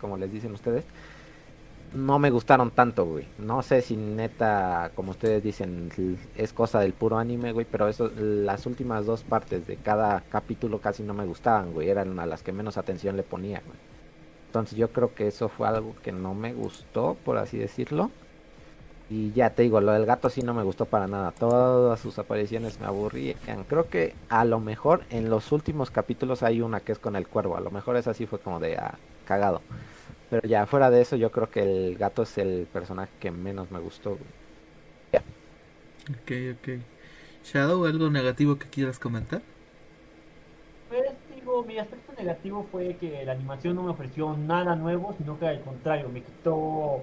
como 0.00 0.16
les 0.16 0.32
dicen 0.32 0.52
ustedes, 0.52 0.84
no 1.94 2.18
me 2.18 2.30
gustaron 2.30 2.70
tanto, 2.70 3.04
güey. 3.04 3.26
No 3.38 3.62
sé 3.62 3.82
si 3.82 3.96
neta, 3.96 4.92
como 4.94 5.10
ustedes 5.12 5.42
dicen, 5.42 5.90
es 6.36 6.52
cosa 6.52 6.80
del 6.80 6.92
puro 6.92 7.18
anime, 7.18 7.52
güey, 7.52 7.66
pero 7.70 7.88
eso, 7.88 8.10
las 8.16 8.66
últimas 8.66 9.06
dos 9.06 9.22
partes 9.22 9.66
de 9.66 9.76
cada 9.76 10.22
capítulo 10.30 10.80
casi 10.80 11.02
no 11.02 11.14
me 11.14 11.24
gustaban, 11.24 11.72
güey, 11.72 11.88
eran 11.88 12.18
a 12.18 12.26
las 12.26 12.42
que 12.42 12.52
menos 12.52 12.76
atención 12.76 13.16
le 13.16 13.22
ponía, 13.22 13.62
güey. 13.64 13.78
Entonces 14.46 14.76
yo 14.76 14.90
creo 14.92 15.14
que 15.14 15.28
eso 15.28 15.48
fue 15.48 15.68
algo 15.68 15.94
que 16.02 16.12
no 16.12 16.34
me 16.34 16.52
gustó, 16.52 17.16
por 17.24 17.38
así 17.38 17.56
decirlo. 17.58 18.10
Y 19.10 19.32
ya 19.32 19.50
te 19.50 19.62
digo, 19.62 19.80
lo 19.80 19.92
del 19.92 20.06
gato 20.06 20.30
sí 20.30 20.40
no 20.40 20.54
me 20.54 20.62
gustó 20.62 20.86
para 20.86 21.08
nada. 21.08 21.32
Todas 21.32 21.98
sus 21.98 22.16
apariciones 22.20 22.78
me 22.78 22.86
aburrían. 22.86 23.64
Creo 23.68 23.88
que 23.88 24.14
a 24.28 24.44
lo 24.44 24.60
mejor 24.60 25.02
en 25.10 25.28
los 25.28 25.50
últimos 25.50 25.90
capítulos 25.90 26.44
hay 26.44 26.62
una 26.62 26.78
que 26.78 26.92
es 26.92 27.00
con 27.00 27.16
el 27.16 27.26
cuervo. 27.26 27.56
A 27.56 27.60
lo 27.60 27.72
mejor 27.72 27.96
esa 27.96 28.14
sí 28.14 28.26
fue 28.26 28.38
como 28.38 28.60
de 28.60 28.76
ah, 28.76 28.94
cagado. 29.24 29.62
Pero 30.30 30.46
ya 30.46 30.64
fuera 30.66 30.90
de 30.90 31.00
eso 31.00 31.16
yo 31.16 31.32
creo 31.32 31.50
que 31.50 31.60
el 31.60 31.96
gato 31.98 32.22
es 32.22 32.38
el 32.38 32.68
personaje 32.72 33.10
que 33.18 33.32
menos 33.32 33.72
me 33.72 33.80
gustó. 33.80 34.10
güey. 34.10 34.40
Ok, 36.10 36.58
ok. 36.58 36.80
Shadow, 37.44 37.84
¿algo 37.86 38.10
negativo 38.10 38.58
que 38.58 38.68
quieras 38.68 38.98
comentar? 38.98 39.42
Pues 40.88 41.10
digo, 41.34 41.64
mi 41.64 41.78
aspecto 41.78 42.12
negativo 42.16 42.66
fue 42.70 42.96
que 42.96 43.24
la 43.24 43.32
animación 43.32 43.76
no 43.76 43.82
me 43.82 43.90
ofreció 43.90 44.36
nada 44.36 44.76
nuevo, 44.76 45.14
sino 45.18 45.38
que 45.38 45.46
al 45.46 45.60
contrario, 45.62 46.08
me 46.08 46.22
quitó 46.22 47.02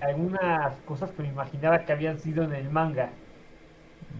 algunas 0.00 0.74
cosas 0.86 1.10
que 1.10 1.22
me 1.22 1.28
imaginaba 1.28 1.84
que 1.84 1.92
habían 1.92 2.18
sido 2.18 2.44
en 2.44 2.52
el 2.52 2.70
manga. 2.70 3.10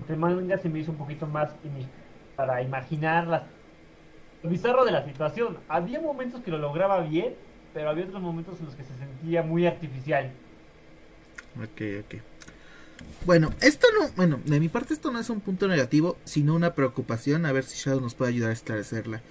El 0.08 0.16
manga 0.16 0.58
se 0.58 0.68
me 0.68 0.80
hizo 0.80 0.92
un 0.92 0.98
poquito 0.98 1.26
más 1.26 1.50
para 2.36 2.62
imaginar 2.62 3.26
las, 3.26 3.42
lo 4.42 4.50
bizarro 4.50 4.84
de 4.84 4.92
la 4.92 5.04
situación. 5.04 5.58
Había 5.68 6.00
momentos 6.00 6.42
que 6.42 6.50
lo 6.50 6.58
lograba 6.58 7.00
bien, 7.00 7.34
pero 7.74 7.90
había 7.90 8.04
otros 8.04 8.22
momentos 8.22 8.58
en 8.60 8.66
los 8.66 8.74
que 8.74 8.84
se 8.84 8.94
sentía 8.94 9.42
muy 9.42 9.66
artificial. 9.66 10.30
Ok, 11.56 12.04
ok. 12.04 12.22
Bueno, 13.24 13.50
esto 13.60 13.86
no, 13.98 14.08
bueno, 14.16 14.40
de 14.44 14.60
mi 14.60 14.68
parte 14.68 14.94
esto 14.94 15.10
no 15.10 15.20
es 15.20 15.30
un 15.30 15.40
punto 15.40 15.68
negativo, 15.68 16.16
sino 16.24 16.54
una 16.54 16.74
preocupación, 16.74 17.46
a 17.46 17.52
ver 17.52 17.64
si 17.64 17.76
Shadow 17.76 18.00
nos 18.00 18.14
puede 18.14 18.32
ayudar 18.32 18.50
a 18.50 18.54
esclarecerla. 18.54 19.22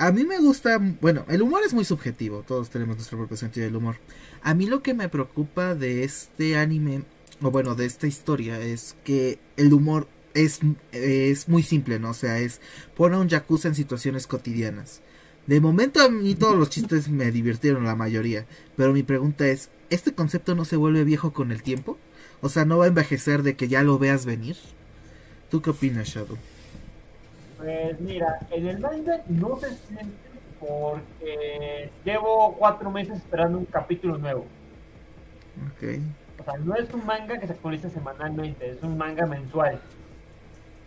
A 0.00 0.12
mí 0.12 0.24
me 0.24 0.38
gusta, 0.38 0.78
bueno, 1.02 1.26
el 1.28 1.42
humor 1.42 1.60
es 1.62 1.74
muy 1.74 1.84
subjetivo, 1.84 2.42
todos 2.48 2.70
tenemos 2.70 2.96
nuestro 2.96 3.18
propio 3.18 3.36
sentido 3.36 3.66
del 3.66 3.76
humor. 3.76 3.96
A 4.40 4.54
mí 4.54 4.64
lo 4.64 4.82
que 4.82 4.94
me 4.94 5.10
preocupa 5.10 5.74
de 5.74 6.04
este 6.04 6.56
anime, 6.56 7.02
o 7.42 7.50
bueno, 7.50 7.74
de 7.74 7.84
esta 7.84 8.06
historia, 8.06 8.58
es 8.62 8.96
que 9.04 9.38
el 9.58 9.74
humor 9.74 10.08
es, 10.32 10.60
es 10.92 11.50
muy 11.50 11.62
simple, 11.62 11.98
¿no? 11.98 12.12
O 12.12 12.14
sea, 12.14 12.38
es 12.38 12.62
pone 12.96 13.16
a 13.16 13.18
un 13.18 13.28
yakuza 13.28 13.68
en 13.68 13.74
situaciones 13.74 14.26
cotidianas. 14.26 15.02
De 15.46 15.60
momento 15.60 16.00
a 16.00 16.08
mí 16.08 16.34
todos 16.34 16.56
los 16.56 16.70
chistes 16.70 17.10
me 17.10 17.30
divirtieron 17.30 17.84
la 17.84 17.94
mayoría, 17.94 18.46
pero 18.78 18.94
mi 18.94 19.02
pregunta 19.02 19.48
es, 19.48 19.68
¿este 19.90 20.14
concepto 20.14 20.54
no 20.54 20.64
se 20.64 20.76
vuelve 20.76 21.04
viejo 21.04 21.34
con 21.34 21.52
el 21.52 21.62
tiempo? 21.62 21.98
O 22.40 22.48
sea, 22.48 22.64
¿no 22.64 22.78
va 22.78 22.86
a 22.86 22.88
envejecer 22.88 23.42
de 23.42 23.54
que 23.54 23.68
ya 23.68 23.82
lo 23.82 23.98
veas 23.98 24.24
venir? 24.24 24.56
¿Tú 25.50 25.60
qué 25.60 25.68
opinas, 25.68 26.08
Shadow? 26.08 26.38
Pues 27.60 28.00
mira, 28.00 28.38
en 28.50 28.66
el 28.68 28.78
manga 28.78 29.20
no 29.28 29.56
se 29.56 29.68
siente 29.74 30.30
porque 30.58 31.90
llevo 32.04 32.54
cuatro 32.58 32.90
meses 32.90 33.18
esperando 33.18 33.58
un 33.58 33.66
capítulo 33.66 34.16
nuevo. 34.16 34.46
Ok. 35.66 35.98
O 36.40 36.44
sea, 36.44 36.54
no 36.58 36.74
es 36.74 36.92
un 36.94 37.04
manga 37.04 37.38
que 37.38 37.46
se 37.46 37.52
actualiza 37.52 37.90
semanalmente, 37.90 38.70
es 38.70 38.82
un 38.82 38.96
manga 38.96 39.26
mensual. 39.26 39.78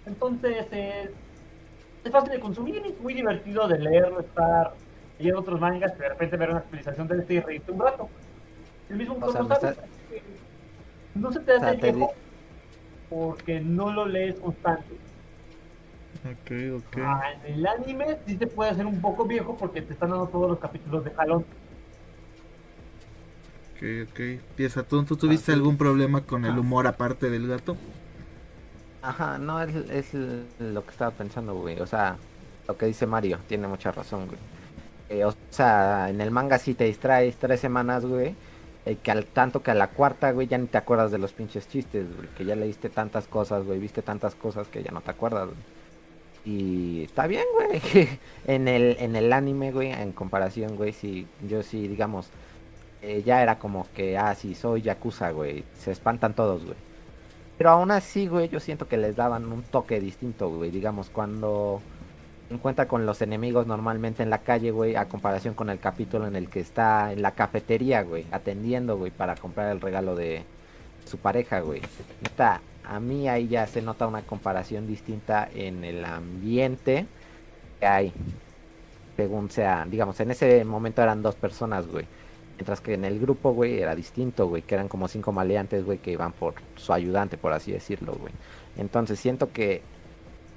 Entonces 0.07 0.65
es, 0.71 1.09
es 2.03 2.11
fácil 2.11 2.31
de 2.31 2.39
consumir, 2.39 2.81
es 2.85 2.99
muy 2.99 3.13
divertido 3.13 3.67
de 3.67 3.77
leerlo, 3.77 4.21
estar 4.21 4.73
leyendo 5.19 5.41
otros 5.41 5.59
mangas, 5.59 5.91
pero 5.91 6.03
de 6.05 6.09
repente 6.09 6.37
ver 6.37 6.49
una 6.49 6.59
actualización 6.59 7.07
de 7.07 7.19
este 7.19 7.33
y 7.35 7.39
reírte 7.39 7.71
un 7.71 7.79
rato. 7.79 8.09
El 8.89 8.97
mismo 8.97 9.17
O 9.21 9.31
sea, 9.31 9.41
está- 9.41 9.75
No 11.13 11.31
se 11.31 11.39
te 11.41 11.51
hace 11.51 11.65
O 11.65 11.69
sea, 11.69 11.79
te 11.79 12.07
porque 13.09 13.59
no 13.59 13.91
lo 13.91 14.07
lees 14.07 14.39
constante. 14.39 15.02
Ok, 16.25 16.51
ok. 16.77 16.97
Ah, 17.03 17.21
en 17.45 17.53
el 17.55 17.67
anime 17.67 18.17
sí 18.25 18.35
te 18.37 18.47
puede 18.47 18.71
hacer 18.71 18.85
un 18.85 19.01
poco 19.01 19.25
viejo 19.25 19.57
porque 19.57 19.81
te 19.81 19.93
están 19.93 20.09
dando 20.11 20.27
todos 20.27 20.49
los 20.51 20.59
capítulos 20.59 21.03
de 21.03 21.11
jalón. 21.11 21.45
Ok, 23.75 24.09
ok. 24.09 24.19
Pieza, 24.55 24.83
¿tú, 24.83 25.03
¿tú 25.03 25.17
tuviste 25.17 25.51
Ah, 25.51 25.55
sí. 25.55 25.59
algún 25.59 25.77
problema 25.77 26.21
con 26.21 26.45
el 26.45 26.53
Ah. 26.53 26.59
humor 26.59 26.87
aparte 26.87 27.29
del 27.29 27.47
gato? 27.47 27.75
Ajá, 29.01 29.37
no, 29.37 29.61
es, 29.61 29.75
es 29.89 30.13
lo 30.59 30.85
que 30.85 30.91
estaba 30.91 31.11
pensando, 31.11 31.55
güey. 31.55 31.79
O 31.81 31.85
sea, 31.87 32.15
lo 32.67 32.77
que 32.77 32.85
dice 32.85 33.05
Mario, 33.05 33.39
tiene 33.47 33.67
mucha 33.67 33.91
razón, 33.91 34.27
güey. 34.27 34.39
Eh, 35.09 35.25
o 35.25 35.33
sea, 35.49 36.09
en 36.09 36.21
el 36.21 36.31
manga 36.31 36.57
sí 36.57 36.73
te 36.73 36.85
distraes 36.85 37.35
tres 37.37 37.59
semanas, 37.59 38.05
güey. 38.05 38.35
eh, 38.85 38.97
que 39.01 39.11
al 39.11 39.25
tanto 39.25 39.63
que 39.63 39.71
a 39.71 39.75
la 39.75 39.87
cuarta, 39.87 40.31
güey, 40.31 40.45
ya 40.47 40.57
ni 40.57 40.67
te 40.67 40.77
acuerdas 40.77 41.09
de 41.09 41.17
los 41.17 41.31
pinches 41.31 41.69
chistes, 41.69 42.05
güey. 42.17 42.27
Que 42.37 42.43
ya 42.43 42.53
leíste 42.55 42.89
tantas 42.89 43.27
cosas, 43.27 43.63
güey, 43.65 43.79
viste 43.79 44.01
tantas 44.01 44.35
cosas 44.35 44.67
que 44.67 44.83
ya 44.83 44.91
no 44.91 44.99
te 45.01 45.09
acuerdas, 45.11 45.45
güey. 45.47 45.57
Y 46.45 47.03
está 47.03 47.27
bien, 47.27 47.45
güey. 47.53 47.81
en 48.47 48.67
el, 48.67 48.97
en 48.99 49.15
el 49.15 49.31
anime, 49.31 49.71
güey, 49.71 49.91
en 49.91 50.11
comparación, 50.11 50.75
güey, 50.75 50.91
sí, 50.91 51.27
yo 51.47 51.63
sí, 51.63 51.87
digamos, 51.87 52.27
eh, 53.01 53.23
ya 53.25 53.41
era 53.41 53.59
como 53.59 53.87
que, 53.93 54.17
ah, 54.17 54.35
sí, 54.35 54.55
soy 54.55 54.81
Yakuza, 54.81 55.31
güey. 55.31 55.63
Se 55.77 55.91
espantan 55.91 56.33
todos, 56.33 56.65
güey. 56.65 56.77
Pero 57.57 57.69
aún 57.71 57.91
así, 57.91 58.27
güey, 58.27 58.49
yo 58.49 58.59
siento 58.59 58.87
que 58.87 58.97
les 58.97 59.15
daban 59.15 59.51
un 59.51 59.63
toque 59.63 59.99
distinto, 59.99 60.49
güey. 60.49 60.71
Digamos, 60.71 61.09
cuando 61.09 61.81
encuentra 62.49 62.87
con 62.87 63.05
los 63.05 63.21
enemigos 63.21 63.67
normalmente 63.67 64.23
en 64.23 64.29
la 64.29 64.39
calle, 64.39 64.71
güey, 64.71 64.95
a 64.95 65.07
comparación 65.07 65.53
con 65.53 65.69
el 65.69 65.79
capítulo 65.79 66.27
en 66.27 66.35
el 66.35 66.49
que 66.49 66.59
está 66.59 67.11
en 67.13 67.21
la 67.21 67.31
cafetería, 67.31 68.01
güey, 68.03 68.25
atendiendo, 68.31 68.97
güey, 68.97 69.11
para 69.11 69.35
comprar 69.35 69.71
el 69.71 69.81
regalo 69.81 70.15
de 70.15 70.43
su 71.05 71.17
pareja, 71.17 71.59
güey. 71.61 71.81
Neta, 72.21 72.61
a 72.85 72.99
mí 72.99 73.27
ahí 73.27 73.47
ya 73.47 73.67
se 73.67 73.81
nota 73.81 74.07
una 74.07 74.21
comparación 74.21 74.87
distinta 74.87 75.49
en 75.53 75.83
el 75.83 76.03
ambiente 76.05 77.05
que 77.79 77.85
hay. 77.85 78.13
Según 79.15 79.49
sea, 79.49 79.85
digamos, 79.89 80.19
en 80.19 80.31
ese 80.31 80.65
momento 80.65 81.01
eran 81.01 81.21
dos 81.21 81.35
personas, 81.35 81.87
güey. 81.87 82.05
Mientras 82.57 82.81
que 82.81 82.93
en 82.93 83.05
el 83.05 83.19
grupo, 83.19 83.51
güey, 83.53 83.79
era 83.79 83.95
distinto, 83.95 84.47
güey, 84.47 84.61
que 84.61 84.75
eran 84.75 84.87
como 84.87 85.07
cinco 85.07 85.31
maleantes, 85.31 85.83
güey, 85.83 85.97
que 85.99 86.11
iban 86.11 86.33
por 86.33 86.55
su 86.75 86.93
ayudante, 86.93 87.37
por 87.37 87.53
así 87.53 87.71
decirlo, 87.71 88.13
güey. 88.13 88.33
Entonces 88.77 89.19
siento 89.19 89.51
que 89.51 89.81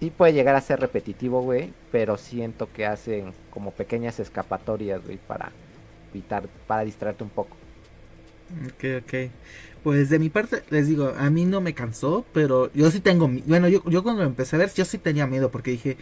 sí 0.00 0.10
puede 0.10 0.32
llegar 0.32 0.56
a 0.56 0.60
ser 0.60 0.80
repetitivo, 0.80 1.42
güey, 1.42 1.72
pero 1.90 2.16
siento 2.16 2.72
que 2.72 2.86
hacen 2.86 3.34
como 3.50 3.70
pequeñas 3.72 4.20
escapatorias, 4.20 5.04
güey, 5.04 5.18
para 5.18 5.52
evitar, 6.10 6.48
para 6.66 6.84
distraerte 6.84 7.24
un 7.24 7.30
poco. 7.30 7.56
Ok, 8.66 8.84
ok. 9.02 9.14
Pues 9.86 10.10
de 10.10 10.18
mi 10.18 10.30
parte, 10.30 10.64
les 10.70 10.88
digo, 10.88 11.14
a 11.16 11.30
mí 11.30 11.44
no 11.44 11.60
me 11.60 11.72
cansó, 11.72 12.26
pero 12.32 12.72
yo 12.74 12.90
sí 12.90 12.98
tengo, 12.98 13.30
bueno, 13.46 13.68
yo, 13.68 13.88
yo 13.88 14.02
cuando 14.02 14.22
lo 14.22 14.28
empecé 14.28 14.56
a 14.56 14.58
ver, 14.58 14.74
yo 14.74 14.84
sí 14.84 14.98
tenía 14.98 15.28
miedo, 15.28 15.52
porque 15.52 15.70
dije, 15.70 15.96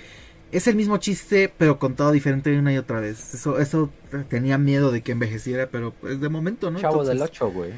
es 0.53 0.67
el 0.69 0.75
mismo 0.75 0.97
chiste, 0.97 1.53
pero 1.59 1.79
contado 1.79 2.11
diferente 2.11 2.59
una 2.59 2.73
y 2.73 2.79
otra 2.79 3.01
vez. 3.01 3.35
Eso, 3.35 3.59
eso 3.59 3.91
tenía 4.31 4.57
miedo 4.57 4.91
de 4.91 5.03
que 5.03 5.13
envejeciera, 5.13 5.69
pero 5.71 5.93
pues 6.01 6.19
de 6.19 6.31
momento, 6.31 6.71
¿no? 6.71 6.81
Chavo 6.81 7.05
del 7.05 7.19
Entonces- 7.19 7.37
8, 7.43 7.51
güey. 7.51 7.73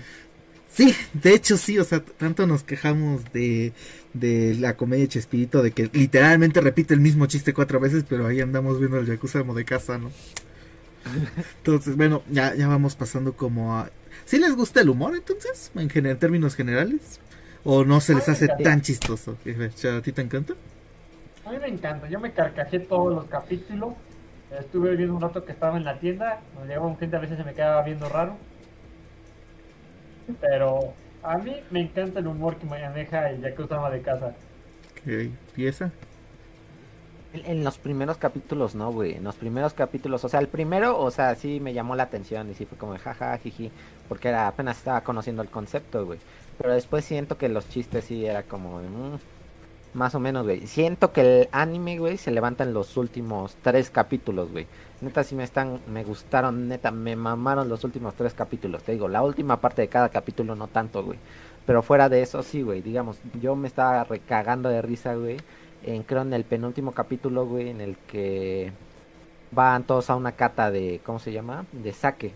Sí, 0.68 0.94
de 1.12 1.34
hecho 1.34 1.56
sí, 1.56 1.76
o 1.80 1.82
sea, 1.82 1.98
tanto 1.98 2.46
nos 2.46 2.62
quejamos 2.62 3.24
de, 3.32 3.72
de 4.14 4.54
la 4.60 4.76
comedia 4.76 5.08
Chespirito, 5.08 5.60
de 5.60 5.72
que 5.72 5.90
literalmente 5.92 6.60
repite 6.60 6.94
el 6.94 7.00
mismo 7.00 7.26
chiste 7.26 7.52
cuatro 7.52 7.80
veces, 7.80 8.04
pero 8.08 8.28
ahí 8.28 8.40
andamos 8.40 8.78
viendo 8.78 8.98
el 8.98 9.06
Yakuza 9.06 9.42
de 9.42 9.64
casa, 9.64 9.98
¿no? 9.98 10.12
Entonces, 11.58 11.96
bueno, 11.96 12.22
ya, 12.30 12.54
ya 12.54 12.68
vamos 12.68 12.94
pasando 12.94 13.32
como 13.32 13.76
a... 13.76 13.90
¿Sí 14.24 14.38
les 14.38 14.56
gusta 14.56 14.80
el 14.80 14.88
humor 14.88 15.14
entonces? 15.16 15.70
En, 15.74 15.88
gen- 15.90 16.06
en 16.06 16.18
términos 16.18 16.54
generales. 16.56 17.20
¿O 17.64 17.84
no 17.84 18.00
se 18.00 18.14
les 18.14 18.28
hace 18.28 18.46
tan 18.48 18.80
chistoso? 18.80 19.32
¿A 19.32 20.00
ti 20.02 20.12
te 20.12 20.22
encanta? 20.22 20.54
A 21.44 21.50
mí 21.50 21.58
me 21.58 21.68
encanta, 21.68 22.08
yo 22.08 22.20
me 22.20 22.32
carcajé 22.32 22.80
todos 22.80 23.12
los 23.14 23.26
capítulos. 23.26 23.94
Estuve 24.58 24.94
viendo 24.96 25.14
un 25.16 25.20
rato 25.20 25.44
que 25.44 25.52
estaba 25.52 25.76
en 25.76 25.84
la 25.84 25.98
tienda, 25.98 26.40
nos 26.54 26.66
llegaba 26.66 26.86
un 26.86 26.96
gente 26.98 27.16
a 27.16 27.20
veces 27.20 27.36
se 27.36 27.44
me 27.44 27.54
quedaba 27.54 27.82
viendo 27.82 28.08
raro. 28.08 28.36
Pero 30.40 30.94
a 31.22 31.38
mí 31.38 31.56
me 31.70 31.80
encanta 31.80 32.20
el 32.20 32.26
humor 32.26 32.56
que 32.58 32.66
maneja 32.66 33.30
el 33.30 33.40
Yakuza 33.42 33.90
de 33.90 34.02
casa. 34.02 34.36
Ok, 34.92 35.32
¿Pieza? 35.54 35.92
En, 37.32 37.64
los 37.64 37.78
primeros 37.78 38.16
capítulos 38.18 38.74
no, 38.74 38.90
güey. 38.92 39.14
En 39.14 39.24
los 39.24 39.36
primeros 39.36 39.74
capítulos, 39.74 40.24
o 40.24 40.28
sea, 40.28 40.40
el 40.40 40.48
primero, 40.48 40.98
o 40.98 41.10
sea, 41.10 41.34
sí 41.34 41.60
me 41.60 41.74
llamó 41.74 41.94
la 41.94 42.04
atención 42.04 42.50
y 42.50 42.54
sí 42.54 42.64
fue 42.66 42.78
como 42.78 42.94
de 42.94 42.98
jaja, 42.98 43.36
jiji, 43.38 43.70
porque 44.08 44.28
era, 44.28 44.48
apenas 44.48 44.78
estaba 44.78 45.02
conociendo 45.02 45.42
el 45.42 45.48
concepto, 45.48 46.06
güey. 46.06 46.18
Pero 46.58 46.72
después 46.72 47.04
siento 47.04 47.36
que 47.38 47.48
los 47.48 47.68
chistes 47.68 48.04
sí 48.04 48.24
era 48.24 48.42
como 48.42 48.78
mm, 48.80 49.18
más 49.94 50.14
o 50.14 50.20
menos, 50.20 50.44
güey. 50.44 50.66
Siento 50.66 51.12
que 51.12 51.20
el 51.20 51.48
anime, 51.52 51.98
güey, 51.98 52.16
se 52.18 52.30
levanta 52.30 52.64
en 52.64 52.74
los 52.74 52.96
últimos 52.96 53.56
tres 53.62 53.90
capítulos, 53.90 54.50
güey. 54.52 54.66
Neta 55.00 55.24
sí 55.24 55.34
me 55.34 55.44
están, 55.44 55.80
me 55.88 56.04
gustaron, 56.04 56.68
neta, 56.68 56.90
me 56.90 57.16
mamaron 57.16 57.68
los 57.68 57.84
últimos 57.84 58.14
tres 58.14 58.34
capítulos. 58.34 58.82
Te 58.82 58.92
digo, 58.92 59.08
la 59.08 59.22
última 59.22 59.60
parte 59.60 59.82
de 59.82 59.88
cada 59.88 60.08
capítulo 60.10 60.54
no 60.54 60.68
tanto, 60.68 61.02
güey. 61.02 61.18
Pero 61.66 61.82
fuera 61.82 62.08
de 62.08 62.22
eso, 62.22 62.42
sí, 62.42 62.62
güey. 62.62 62.82
Digamos, 62.82 63.18
yo 63.40 63.56
me 63.56 63.68
estaba 63.68 64.04
recagando 64.04 64.68
de 64.68 64.82
risa, 64.82 65.14
güey. 65.14 65.38
En, 65.82 66.02
creo 66.02 66.22
en 66.22 66.32
el 66.32 66.44
penúltimo 66.44 66.92
capítulo, 66.92 67.46
güey, 67.46 67.70
en 67.70 67.80
el 67.80 67.96
que 67.96 68.72
van 69.50 69.84
todos 69.84 70.10
a 70.10 70.16
una 70.16 70.32
cata 70.32 70.70
de, 70.70 71.00
¿cómo 71.04 71.18
se 71.18 71.32
llama? 71.32 71.66
De 71.72 71.92
saque. 71.92 72.32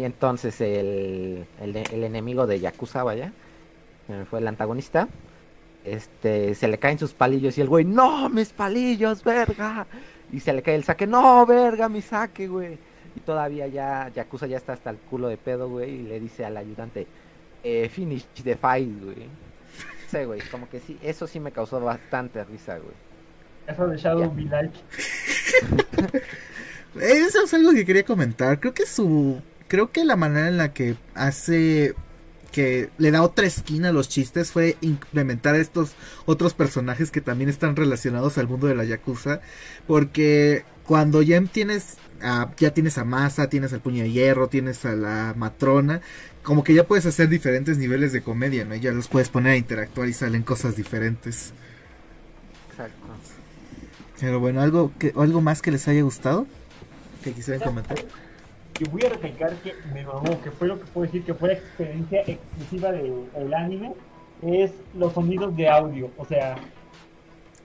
Y 0.00 0.04
entonces 0.04 0.58
el, 0.62 1.44
el, 1.60 1.76
el 1.76 2.04
enemigo 2.04 2.46
de 2.46 2.58
Yakuza, 2.58 3.02
vaya, 3.02 3.34
fue 4.30 4.38
el 4.38 4.48
antagonista, 4.48 5.08
este, 5.84 6.54
se 6.54 6.68
le 6.68 6.78
caen 6.78 6.98
sus 6.98 7.12
palillos 7.12 7.58
y 7.58 7.60
el 7.60 7.68
güey, 7.68 7.84
no, 7.84 8.30
mis 8.30 8.48
palillos, 8.48 9.22
verga. 9.22 9.86
Y 10.32 10.40
se 10.40 10.54
le 10.54 10.62
cae 10.62 10.76
el 10.76 10.84
saque, 10.84 11.06
no, 11.06 11.44
verga, 11.44 11.90
mi 11.90 12.00
saque, 12.00 12.48
güey. 12.48 12.78
Y 13.14 13.20
todavía 13.20 13.66
ya, 13.66 14.10
Yakuza 14.14 14.46
ya 14.46 14.56
está 14.56 14.72
hasta 14.72 14.88
el 14.88 14.96
culo 14.96 15.28
de 15.28 15.36
pedo, 15.36 15.68
güey, 15.68 15.96
y 15.96 16.02
le 16.04 16.18
dice 16.18 16.46
al 16.46 16.56
ayudante, 16.56 17.06
eh, 17.62 17.90
finish 17.90 18.24
the 18.42 18.56
fight, 18.56 19.04
güey. 19.04 19.28
Sí, 20.10 20.24
güey, 20.24 20.40
como 20.50 20.66
que 20.70 20.80
sí, 20.80 20.98
eso 21.02 21.26
sí 21.26 21.40
me 21.40 21.52
causó 21.52 21.78
bastante 21.78 22.42
risa, 22.44 22.78
güey. 22.78 22.94
Eso 23.66 23.86
de 23.86 23.98
Shadow 23.98 24.34
Like. 24.34 24.78
Eso 26.98 27.44
es 27.44 27.54
algo 27.54 27.72
que 27.72 27.84
quería 27.84 28.04
comentar. 28.04 28.58
Creo 28.58 28.74
que 28.74 28.86
su. 28.86 29.40
Creo 29.70 29.90
que 29.92 30.04
la 30.04 30.16
manera 30.16 30.48
en 30.48 30.56
la 30.58 30.72
que 30.74 30.96
hace. 31.14 31.94
Que 32.50 32.90
le 32.98 33.12
da 33.12 33.22
otra 33.22 33.46
esquina 33.46 33.90
a 33.90 33.92
los 33.92 34.08
chistes 34.08 34.50
fue 34.50 34.76
implementar 34.80 35.54
estos 35.54 35.92
otros 36.26 36.52
personajes 36.52 37.12
que 37.12 37.20
también 37.20 37.48
están 37.48 37.76
relacionados 37.76 38.38
al 38.38 38.48
mundo 38.48 38.66
de 38.66 38.74
la 38.74 38.82
Yakuza. 38.84 39.40
Porque 39.86 40.64
cuando 40.84 41.22
ya 41.22 41.40
tienes. 41.42 41.98
a- 42.22 42.50
ya 42.58 42.74
tienes 42.74 42.98
a 42.98 43.04
Masa, 43.04 43.48
tienes 43.48 43.72
al 43.72 43.80
puño 43.80 44.02
de 44.02 44.10
hierro, 44.10 44.48
tienes 44.48 44.84
a 44.84 44.94
la 44.96 45.32
matrona. 45.36 46.00
Como 46.42 46.64
que 46.64 46.74
ya 46.74 46.86
puedes 46.86 47.06
hacer 47.06 47.28
diferentes 47.28 47.78
niveles 47.78 48.12
de 48.12 48.20
comedia, 48.22 48.64
¿no? 48.64 48.74
Y 48.74 48.80
ya 48.80 48.90
los 48.92 49.06
puedes 49.08 49.28
poner 49.30 49.52
a 49.52 49.56
interactuar 49.56 50.08
y 50.08 50.12
salen 50.12 50.42
cosas 50.42 50.74
diferentes. 50.76 51.52
Exacto. 52.72 52.98
Pero 54.18 54.40
bueno, 54.40 54.60
algo 54.60 54.92
que, 54.98 55.14
algo 55.16 55.40
más 55.40 55.62
que 55.62 55.70
les 55.70 55.86
haya 55.88 56.02
gustado. 56.02 56.46
Que 57.24 57.32
quisieran 57.32 57.62
comentar. 57.62 57.96
Y 58.80 58.88
voy 58.88 59.02
a 59.04 59.10
recalcar 59.10 59.52
que 59.56 59.74
me 59.92 60.04
mamó, 60.04 60.40
que 60.42 60.50
fue 60.50 60.66
lo 60.68 60.78
que 60.80 60.86
puedo 60.86 61.06
decir 61.06 61.22
que 61.24 61.34
fue 61.34 61.48
la 61.48 61.54
experiencia 61.54 62.22
exclusiva 62.26 62.90
del 62.92 63.54
anime, 63.54 63.92
es 64.42 64.72
los 64.94 65.12
sonidos 65.12 65.54
de 65.56 65.68
audio. 65.68 66.10
O 66.16 66.24
sea, 66.24 66.56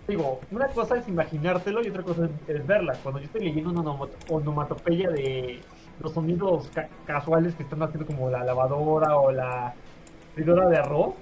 digo, 0.07 0.41
una 0.51 0.67
cosa 0.67 0.97
es 0.97 1.07
imaginártelo 1.07 1.83
y 1.83 1.89
otra 1.89 2.03
cosa 2.03 2.25
es, 2.25 2.55
es 2.55 2.67
verla. 2.67 2.93
Cuando 3.01 3.19
yo 3.21 3.25
estoy 3.27 3.45
leyendo 3.45 3.69
una 3.71 3.81
onomat- 3.81 4.09
onomatopeya 4.29 5.09
de 5.09 5.61
los 6.01 6.11
sonidos 6.13 6.69
ca- 6.73 6.89
casuales 7.07 7.55
que 7.55 7.63
están 7.63 7.81
haciendo 7.81 8.05
como 8.05 8.29
la 8.29 8.43
lavadora 8.43 9.17
o 9.17 9.31
la 9.31 9.73
freidora 10.33 10.67
de 10.67 10.77
arroz, 10.77 11.13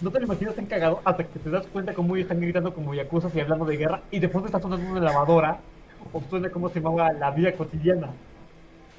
no 0.00 0.10
te 0.12 0.20
lo 0.20 0.26
imaginas 0.26 0.54
tan 0.54 0.66
cagado 0.66 1.00
hasta 1.04 1.24
que 1.24 1.40
te 1.40 1.50
das 1.50 1.66
cuenta 1.66 1.92
cómo 1.94 2.14
ellos 2.14 2.26
están 2.30 2.40
gritando 2.40 2.72
como 2.72 2.94
yacuzas 2.94 3.34
y 3.34 3.40
hablando 3.40 3.64
de 3.64 3.76
guerra 3.76 4.02
y 4.12 4.20
de 4.20 4.28
fondo 4.28 4.46
está 4.46 4.60
sonando 4.60 4.88
una 4.88 5.00
lavadora 5.00 5.58
o 6.12 6.20
suena 6.30 6.48
como 6.50 6.68
se 6.68 6.80
llamaba 6.80 7.12
la 7.12 7.32
vida 7.32 7.50
cotidiana. 7.52 8.10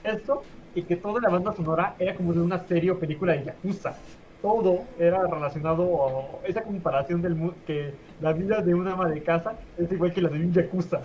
Esto 0.03 0.43
y 0.75 0.83
que 0.83 0.95
toda 0.95 1.21
la 1.21 1.29
banda 1.29 1.53
sonora 1.53 1.95
era 1.99 2.15
como 2.15 2.33
de 2.33 2.41
una 2.41 2.59
serie 2.67 2.91
o 2.91 2.99
película 2.99 3.33
de 3.33 3.45
yakuza. 3.45 3.95
Todo 4.41 4.83
era 4.99 5.25
relacionado 5.25 6.39
a 6.43 6.47
esa 6.47 6.61
comparación 6.63 7.21
del 7.21 7.35
mu- 7.35 7.53
que 7.65 7.93
la 8.19 8.33
vida 8.33 8.61
de 8.61 8.73
una 8.73 8.93
ama 8.93 9.07
de 9.07 9.23
casa 9.23 9.53
es 9.77 9.91
igual 9.91 10.13
que 10.13 10.21
la 10.21 10.29
de 10.29 10.39
un 10.39 10.51
yakuza. 10.51 10.99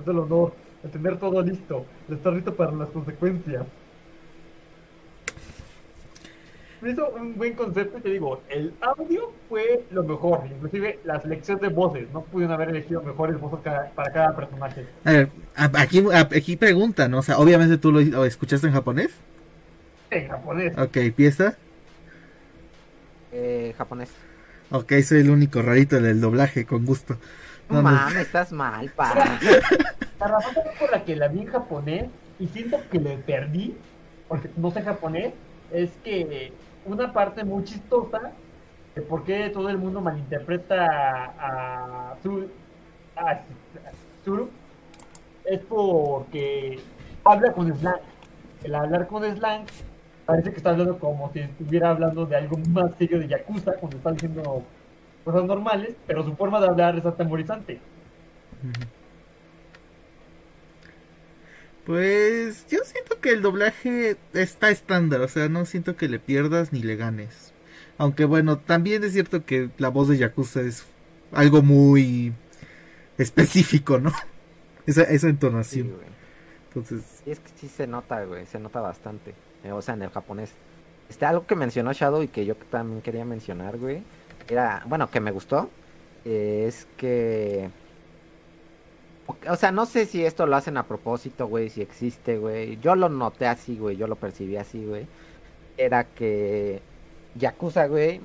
Es 0.00 0.06
el 0.06 0.18
honor, 0.18 0.52
el 0.84 0.90
tener 0.90 1.18
todo 1.18 1.42
listo, 1.42 1.84
estar 2.08 2.32
listo 2.32 2.54
para 2.54 2.70
las 2.72 2.88
consecuencias. 2.90 3.64
Me 6.70 6.71
hizo 6.90 7.08
un 7.10 7.36
buen 7.36 7.54
concepto 7.54 7.98
y 7.98 8.00
te 8.00 8.08
digo, 8.10 8.42
el 8.48 8.72
audio 8.80 9.32
fue 9.48 9.84
lo 9.90 10.02
mejor, 10.02 10.42
inclusive 10.50 10.98
la 11.04 11.20
selección 11.20 11.58
de 11.60 11.68
voces, 11.68 12.08
no 12.12 12.22
pudieron 12.22 12.54
haber 12.54 12.70
elegido 12.70 13.02
mejores 13.02 13.38
voces 13.38 13.60
cada- 13.62 13.90
para 13.90 14.12
cada 14.12 14.36
personaje. 14.36 14.86
A 15.04 15.12
ver, 15.12 15.28
aquí, 15.54 16.04
aquí 16.12 16.56
preguntan, 16.56 17.10
¿no? 17.10 17.18
O 17.18 17.22
sea, 17.22 17.38
obviamente 17.38 17.78
tú 17.78 17.92
lo, 17.92 18.24
escuchaste 18.24 18.66
en 18.66 18.72
japonés. 18.72 19.10
En 20.10 20.28
japonés. 20.28 20.76
Ok, 20.76 20.98
pieza. 21.14 21.56
Eh, 23.32 23.74
japonés. 23.78 24.10
Ok, 24.70 24.92
soy 25.04 25.20
el 25.20 25.30
único 25.30 25.62
rarito 25.62 26.00
del 26.00 26.20
doblaje, 26.20 26.64
con 26.66 26.84
gusto. 26.84 27.16
No 27.68 28.08
estás 28.18 28.52
mal, 28.52 28.90
pa. 28.90 29.14
La 30.20 30.28
razón 30.28 30.54
también 30.54 30.76
por 30.78 30.90
la 30.90 31.04
que 31.04 31.16
la 31.16 31.28
vi 31.28 31.40
en 31.40 31.46
japonés 31.46 32.04
y 32.38 32.46
siento 32.48 32.78
que 32.90 33.00
le 33.00 33.16
perdí, 33.18 33.74
porque 34.28 34.50
no 34.56 34.70
sé 34.70 34.82
japonés, 34.82 35.32
es 35.72 35.90
que 36.04 36.52
una 36.84 37.12
parte 37.12 37.44
muy 37.44 37.64
chistosa 37.64 38.32
de 38.94 39.02
por 39.02 39.24
qué 39.24 39.50
todo 39.50 39.68
el 39.68 39.78
mundo 39.78 40.00
malinterpreta 40.00 40.86
a, 41.38 42.14
a, 43.16 43.40
es 45.44 45.60
porque 45.68 46.80
habla 47.24 47.52
con 47.52 47.74
slang. 47.76 48.00
El 48.64 48.74
hablar 48.74 49.06
con 49.06 49.24
slang 49.24 49.64
parece 50.26 50.50
que 50.50 50.56
está 50.56 50.70
hablando 50.70 50.98
como 50.98 51.32
si 51.32 51.40
estuviera 51.40 51.90
hablando 51.90 52.26
de 52.26 52.36
algo 52.36 52.56
más 52.70 52.92
serio 52.96 53.18
de 53.18 53.28
Yakuza, 53.28 53.72
cuando 53.74 53.96
está 53.96 54.12
diciendo 54.12 54.62
cosas 55.24 55.44
normales, 55.44 55.96
pero 56.06 56.24
su 56.24 56.34
forma 56.36 56.60
de 56.60 56.68
hablar 56.68 56.96
es 56.96 57.04
atemorizante. 57.04 57.80
Ujú. 58.62 59.01
Pues 61.84 62.66
yo 62.68 62.78
siento 62.84 63.20
que 63.20 63.30
el 63.30 63.42
doblaje 63.42 64.16
está 64.34 64.70
estándar, 64.70 65.20
o 65.20 65.28
sea, 65.28 65.48
no 65.48 65.66
siento 65.66 65.96
que 65.96 66.08
le 66.08 66.20
pierdas 66.20 66.72
ni 66.72 66.82
le 66.82 66.96
ganes. 66.96 67.54
Aunque 67.98 68.24
bueno, 68.24 68.58
también 68.60 69.02
es 69.04 69.12
cierto 69.12 69.44
que 69.44 69.70
la 69.78 69.88
voz 69.88 70.08
de 70.08 70.18
Yakuza 70.18 70.60
es 70.62 70.84
algo 71.32 71.62
muy 71.62 72.34
específico, 73.18 73.98
¿no? 74.00 74.12
Esa, 74.86 75.02
esa 75.04 75.28
Sí, 75.28 75.30
entonación. 75.30 75.90
güey. 75.90 76.16
Entonces, 76.68 77.22
es 77.26 77.40
que 77.40 77.50
sí 77.56 77.68
se 77.68 77.86
nota, 77.86 78.24
güey, 78.24 78.46
se 78.46 78.58
nota 78.58 78.80
bastante. 78.80 79.34
eh, 79.64 79.72
o 79.72 79.82
sea, 79.82 79.94
en 79.94 80.02
el 80.02 80.10
japonés. 80.10 80.52
Este, 81.08 81.26
algo 81.26 81.46
que 81.46 81.54
mencionó 81.56 81.92
Shadow 81.92 82.22
y 82.22 82.28
que 82.28 82.46
yo 82.46 82.56
también 82.56 83.02
quería 83.02 83.24
mencionar, 83.24 83.78
güey, 83.78 84.02
era, 84.48 84.82
bueno, 84.86 85.10
que 85.10 85.20
me 85.20 85.30
gustó, 85.30 85.70
eh, 86.24 86.64
es 86.68 86.86
que... 86.96 87.70
O 89.48 89.56
sea, 89.56 89.72
no 89.72 89.86
sé 89.86 90.06
si 90.06 90.24
esto 90.24 90.46
lo 90.46 90.56
hacen 90.56 90.76
a 90.76 90.86
propósito, 90.86 91.46
güey, 91.46 91.68
si 91.70 91.82
existe, 91.82 92.38
güey. 92.38 92.78
Yo 92.80 92.94
lo 92.96 93.08
noté 93.08 93.46
así, 93.46 93.76
güey, 93.78 93.96
yo 93.96 94.06
lo 94.06 94.16
percibí 94.16 94.56
así, 94.56 94.84
güey. 94.84 95.06
Era 95.76 96.04
que 96.04 96.82
Yakuza, 97.34 97.86
güey, 97.86 98.18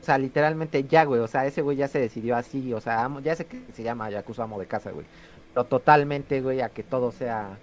o 0.00 0.04
sea, 0.04 0.18
literalmente 0.18 0.84
ya, 0.84 1.04
güey, 1.04 1.20
o 1.20 1.28
sea, 1.28 1.46
ese 1.46 1.62
güey 1.62 1.76
ya 1.76 1.88
se 1.88 2.00
decidió 2.00 2.36
así, 2.36 2.72
o 2.74 2.80
sea, 2.80 3.04
amo- 3.04 3.20
ya 3.20 3.36
sé 3.36 3.46
que 3.46 3.62
se 3.72 3.82
llama 3.84 4.10
Yakuza 4.10 4.44
amo 4.44 4.58
de 4.58 4.66
casa, 4.66 4.90
güey. 4.90 5.06
Pero 5.54 5.66
totalmente, 5.66 6.40
güey, 6.40 6.60
a 6.60 6.70
que 6.70 6.82
todo 6.82 7.12
sea 7.12 7.58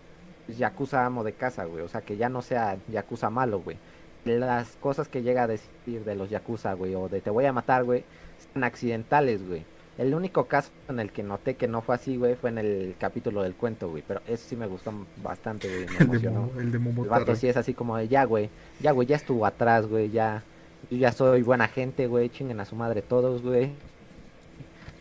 pues, 0.46 0.58
Yakuza 0.58 1.06
amo 1.06 1.24
de 1.24 1.34
casa, 1.34 1.66
güey. 1.66 1.84
O 1.84 1.88
sea, 1.90 2.02
que 2.02 2.18
ya 2.18 2.30
no 2.30 2.42
sea 2.42 2.78
Yakuza 2.88 3.30
malo, 3.30 3.60
güey. 3.62 3.78
Las 4.26 4.76
cosas 4.78 5.08
que 5.08 5.22
llega 5.24 5.44
a 5.44 5.48
decir 5.48 6.04
de 6.06 6.16
los 6.16 6.30
Yakuza, 6.30 6.74
güey, 6.74 6.96
o 6.96 7.10
de 7.10 7.22
te 7.22 7.30
voy 7.30 7.46
a 7.46 7.54
matar, 7.54 7.84
güey, 7.84 8.06
son 8.54 8.64
accidentales, 8.64 9.46
güey. 9.48 9.66
El 10.00 10.16
único 10.16 10.46
caso 10.46 10.72
en 10.88 11.00
el 11.00 11.12
que 11.12 11.22
noté 11.24 11.56
que 11.56 11.68
no 11.68 11.82
fue 11.82 11.94
así, 11.96 12.16
güey, 12.18 12.36
fue 12.36 12.50
en 12.52 12.58
el 12.58 12.96
capítulo 12.98 13.44
del 13.44 13.54
cuento, 13.54 13.90
güey. 13.90 14.02
Pero 14.08 14.22
eso 14.28 14.46
sí 14.48 14.56
me 14.56 14.66
gustó 14.66 14.94
bastante, 15.22 15.68
güey. 15.68 15.86
Me 15.86 15.92
el 15.92 15.98
de, 15.98 16.04
emocionó. 16.06 16.40
Momo- 16.48 16.60
el 16.62 16.72
de 16.72 16.78
El 16.78 16.84
Momotaro. 16.84 17.20
vato 17.20 17.36
sí 17.36 17.48
es 17.50 17.58
así 17.58 17.74
como 17.74 17.98
de 17.98 18.08
ya, 18.08 18.24
güey. 18.24 18.50
Ya, 18.80 18.92
güey, 18.94 19.08
ya 19.08 19.18
estuvo 19.18 19.46
atrás, 19.46 19.86
güey. 19.88 20.10
Ya. 20.10 20.42
Yo 20.90 20.98
ya 20.98 21.12
soy 21.12 21.44
buena 21.44 21.68
gente, 21.68 22.08
güey. 22.08 22.30
Chinguen 22.30 22.62
a 22.62 22.66
su 22.66 22.76
madre 22.78 23.02
todos, 23.02 23.42
güey. 23.42 23.72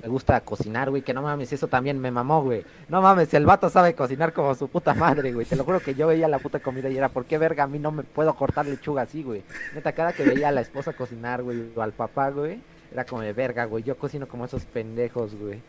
Me 0.03 0.09
gusta 0.09 0.41
cocinar, 0.43 0.91
güey. 0.91 1.03
Que 1.03 1.15
no 1.15 1.23
mames, 1.23 1.53
eso 1.53 1.67
también 1.69 1.99
me 2.01 2.11
mamó, 2.11 2.43
güey. 2.43 2.65
No 2.89 3.01
mames, 3.01 3.33
el 3.35 3.47
vato 3.47 3.69
sabe 3.69 3.95
cocinar 3.95 4.33
como 4.33 4.55
su 4.55 4.69
puta 4.69 4.95
madre, 4.95 5.33
güey. 5.33 5.47
Te 5.47 5.55
lo 5.57 5.65
juro 5.65 5.81
que 5.81 5.95
yo 5.95 6.07
veía 6.09 6.29
la 6.29 6.39
puta 6.41 6.61
comida 6.61 6.89
y 6.89 6.97
era, 6.97 7.09
¿por 7.09 7.25
qué 7.25 7.37
verga 7.39 7.65
a 7.65 7.67
mí 7.69 7.79
no 7.79 7.91
me 7.93 8.03
puedo 8.05 8.33
cortar 8.35 8.67
lechuga 8.67 9.03
así, 9.03 9.23
güey? 9.25 9.43
Neta, 9.75 9.93
cada 9.93 10.13
que 10.13 10.23
veía 10.25 10.49
a 10.49 10.53
la 10.53 10.61
esposa 10.61 10.93
cocinar, 10.93 11.43
güey, 11.43 11.65
o 11.75 11.83
al 11.83 11.93
papá, 11.93 12.31
güey, 12.31 12.61
era 12.93 13.05
como 13.05 13.23
de 13.23 13.33
verga, 13.33 13.65
güey. 13.65 13.85
Yo 13.85 13.97
cocino 13.97 14.27
como 14.27 14.45
esos 14.45 14.65
pendejos, 14.65 15.35
güey. 15.35 15.61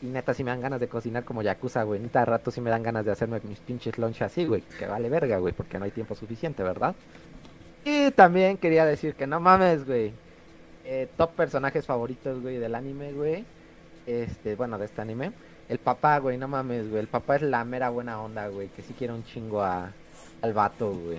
Y 0.00 0.06
neta, 0.06 0.32
sí 0.32 0.44
me 0.44 0.50
dan 0.50 0.60
ganas 0.60 0.80
de 0.80 0.88
cocinar 0.88 1.24
como 1.24 1.42
Yakuza, 1.42 1.82
güey. 1.82 2.00
Neta, 2.00 2.24
rato 2.24 2.50
sí 2.50 2.60
me 2.60 2.70
dan 2.70 2.82
ganas 2.82 3.04
de 3.04 3.12
hacerme 3.12 3.40
mis 3.44 3.58
pinches 3.58 3.98
lunch 3.98 4.22
así, 4.22 4.44
güey. 4.44 4.62
Que 4.78 4.86
vale 4.86 5.08
verga, 5.08 5.38
güey, 5.38 5.52
porque 5.52 5.78
no 5.78 5.84
hay 5.84 5.90
tiempo 5.90 6.14
suficiente, 6.14 6.62
¿verdad? 6.62 6.94
Y 7.84 8.10
también 8.12 8.58
quería 8.58 8.84
decir 8.84 9.14
que 9.14 9.26
no 9.26 9.40
mames, 9.40 9.86
güey. 9.86 10.12
Eh, 10.84 11.08
top 11.16 11.32
personajes 11.32 11.84
favoritos, 11.86 12.40
güey, 12.40 12.58
del 12.58 12.74
anime, 12.74 13.12
güey. 13.12 13.44
Este, 14.06 14.54
bueno, 14.54 14.78
de 14.78 14.84
este 14.84 15.02
anime. 15.02 15.32
El 15.68 15.78
papá, 15.78 16.18
güey, 16.18 16.38
no 16.38 16.48
mames, 16.48 16.88
güey. 16.88 17.00
El 17.00 17.08
papá 17.08 17.36
es 17.36 17.42
la 17.42 17.64
mera 17.64 17.90
buena 17.90 18.20
onda, 18.20 18.48
güey. 18.48 18.68
Que 18.68 18.82
sí 18.82 18.94
quiere 18.96 19.12
un 19.12 19.24
chingo 19.24 19.62
a, 19.62 19.92
al 20.42 20.52
vato, 20.52 20.92
güey. 20.92 21.18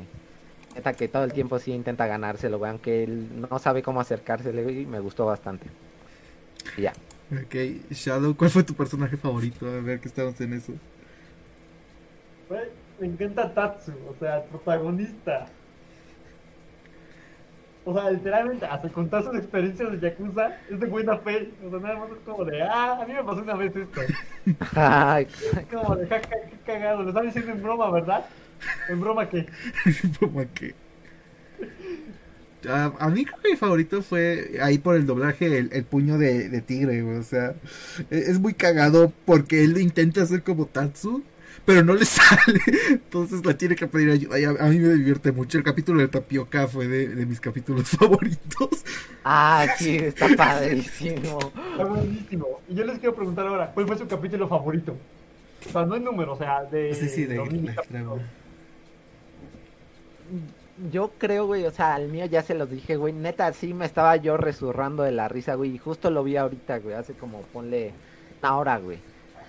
Neta 0.76 0.94
que 0.94 1.08
todo 1.08 1.24
el 1.24 1.34
tiempo 1.34 1.60
sí 1.60 1.72
intenta 1.74 2.08
ganárselo, 2.08 2.58
güey. 2.60 2.72
Aunque 2.72 3.04
él 3.04 3.42
no 3.50 3.60
sabe 3.60 3.82
cómo 3.84 4.02
acercársele, 4.02 4.64
güey. 4.64 4.86
Me 4.86 5.00
gustó 5.00 5.26
bastante. 5.26 5.68
Y 6.78 6.84
ya. 6.84 6.94
Ok, 7.32 7.56
Shadow, 7.92 8.36
¿cuál 8.36 8.50
fue 8.50 8.64
tu 8.64 8.74
personaje 8.74 9.18
favorito? 9.18 9.68
A 9.68 9.82
ver 9.82 10.00
que 10.00 10.08
estamos 10.08 10.40
en 10.42 10.54
eso. 10.54 10.74
Güey, 12.48 12.70
Me 13.00 13.08
encanta 13.08 13.54
Tatsu, 13.54 13.94
o 14.10 14.16
sea, 14.20 14.38
el 14.38 14.44
protagonista. 14.50 15.48
O 17.86 17.94
sea, 17.94 18.12
literalmente, 18.12 18.66
hasta 18.66 18.90
contar 18.90 19.24
sus 19.24 19.36
experiencias 19.36 19.92
de 19.92 20.00
Yakuza, 20.00 20.58
es 20.70 20.80
de 20.80 20.86
buena 20.88 21.18
fe. 21.20 21.52
O 21.66 21.70
sea, 21.70 21.80
nada 21.80 22.00
más 22.00 22.12
es 22.12 22.18
como 22.26 22.46
de, 22.46 22.62
ah, 22.62 23.00
a 23.02 23.06
mí 23.06 23.14
me 23.14 23.24
pasó 23.24 23.42
una 23.42 23.56
vez 23.56 23.76
esto. 23.76 24.02
Ay, 24.76 25.28
Es 25.30 25.66
como 25.72 25.96
de, 25.96 26.08
jaja, 26.08 26.30
qué 26.30 26.58
cagado. 26.66 27.04
Lo 27.04 27.10
están 27.10 27.26
diciendo 27.26 27.52
en 27.52 27.64
broma, 27.64 27.90
¿verdad? 27.90 28.26
En 28.90 29.00
broma 29.02 29.30
que. 29.30 29.46
Como 30.20 30.46
que... 30.54 30.74
A, 32.68 32.92
a 33.00 33.10
mí 33.10 33.24
creo 33.24 33.40
que 33.42 33.52
mi 33.52 33.56
favorito 33.56 34.02
fue 34.02 34.60
ahí 34.62 34.80
por 34.80 34.96
el 34.98 35.06
doblaje 35.06 35.58
el, 35.58 35.70
el 35.72 35.86
puño 35.86 36.18
de, 36.18 36.50
de 36.50 36.62
tigre, 36.62 37.02
güey, 37.04 37.16
o 37.18 37.24
sea, 37.24 37.56
e- 38.12 38.18
es 38.28 38.38
muy 38.38 38.54
cagado 38.54 39.14
porque 39.26 39.64
él 39.64 39.78
intenta 39.80 40.22
hacer 40.24 40.44
como 40.44 40.66
Tatsu, 40.66 41.24
pero 41.64 41.86
no 41.86 41.94
le 41.94 42.04
sale, 42.06 42.60
entonces 42.90 43.46
la 43.46 43.58
tiene 43.58 43.78
que 43.78 43.88
pedir 43.88 44.12
ayuda. 44.12 44.38
y 44.38 44.44
a, 44.44 44.50
a 44.50 44.68
mí 44.68 44.78
me 44.78 44.94
divierte 44.94 45.32
mucho, 45.32 45.58
el 45.58 45.64
capítulo 45.64 46.02
de 46.02 46.10
Tapioca 46.10 46.68
fue 46.68 46.90
de, 46.90 47.08
de 47.08 47.26
mis 47.26 47.40
capítulos 47.40 47.88
favoritos. 47.98 48.84
ah, 49.24 49.66
sí, 49.78 49.96
está 49.96 50.28
padrísimo. 50.36 51.40
Está 51.72 51.86
buenísimo. 51.86 52.60
Y 52.68 52.76
yo 52.76 52.84
les 52.86 53.00
quiero 53.00 53.16
preguntar 53.16 53.48
ahora, 53.48 53.72
¿cuál 53.74 53.88
fue 53.88 53.98
su 53.98 54.06
capítulo 54.06 54.50
favorito? 54.50 54.98
O 55.66 55.72
sea, 55.72 55.86
no 55.86 55.96
en 55.96 56.04
número, 56.04 56.34
o 56.34 56.38
sea, 56.38 56.66
de. 56.66 56.94
Sí, 56.94 57.08
sí, 57.08 57.24
de. 57.24 57.38
Yo 60.92 61.12
creo, 61.18 61.46
güey, 61.46 61.66
o 61.66 61.72
sea, 61.72 61.96
al 61.96 62.08
mío 62.08 62.26
ya 62.26 62.42
se 62.42 62.56
los 62.56 62.70
dije, 62.70 62.96
güey. 62.96 63.14
Neta, 63.14 63.52
sí 63.54 63.74
me 63.74 63.86
estaba 63.86 64.16
yo 64.16 64.38
resurrando 64.38 65.04
de 65.04 65.12
la 65.12 65.28
risa, 65.28 65.56
güey. 65.56 65.76
Y 65.76 65.78
justo 65.78 66.10
lo 66.10 66.24
vi 66.24 66.38
ahorita, 66.38 66.80
güey. 66.80 66.96
Hace 66.96 67.14
como, 67.14 67.42
ponle 67.42 67.94
una 68.42 68.58
hora, 68.58 68.78
güey. 68.78 69.00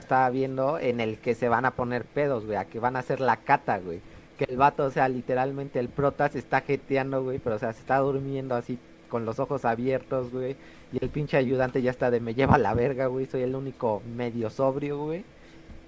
Estaba 0.01 0.29
viendo 0.31 0.79
en 0.79 1.01
el 1.01 1.19
que 1.19 1.35
se 1.35 1.49
van 1.49 1.65
a 1.67 1.73
poner 1.73 2.05
pedos, 2.05 2.47
güey. 2.47 2.57
A 2.57 2.65
que 2.65 2.81
van 2.81 2.97
a 2.97 3.01
hacer 3.01 3.21
la 3.21 3.37
cata, 3.37 3.79
güey. 3.79 4.01
Que 4.39 4.45
el 4.47 4.57
vato, 4.57 4.85
o 4.85 4.91
sea, 4.91 5.09
literalmente 5.09 5.79
el 5.79 5.89
prota 5.89 6.29
se 6.29 6.39
está 6.41 6.63
jeteando, 6.63 7.23
güey. 7.23 7.39
Pero, 7.39 7.57
o 7.57 7.59
sea, 7.59 7.73
se 7.73 7.81
está 7.81 7.99
durmiendo 7.99 8.57
así 8.57 8.79
con 9.09 9.25
los 9.25 9.39
ojos 9.39 9.65
abiertos, 9.65 10.33
güey. 10.33 10.57
Y 10.93 11.03
el 11.05 11.11
pinche 11.11 11.37
ayudante 11.37 11.83
ya 11.83 11.91
está 11.93 12.11
de 12.11 12.21
me 12.21 12.35
lleva 12.35 12.57
a 12.57 12.59
la 12.59 12.75
verga, 12.75 13.07
güey. 13.07 13.27
Soy 13.27 13.43
el 13.43 13.55
único 13.55 14.03
medio 14.17 14.51
sobrio, 14.51 14.99
güey. 14.99 15.25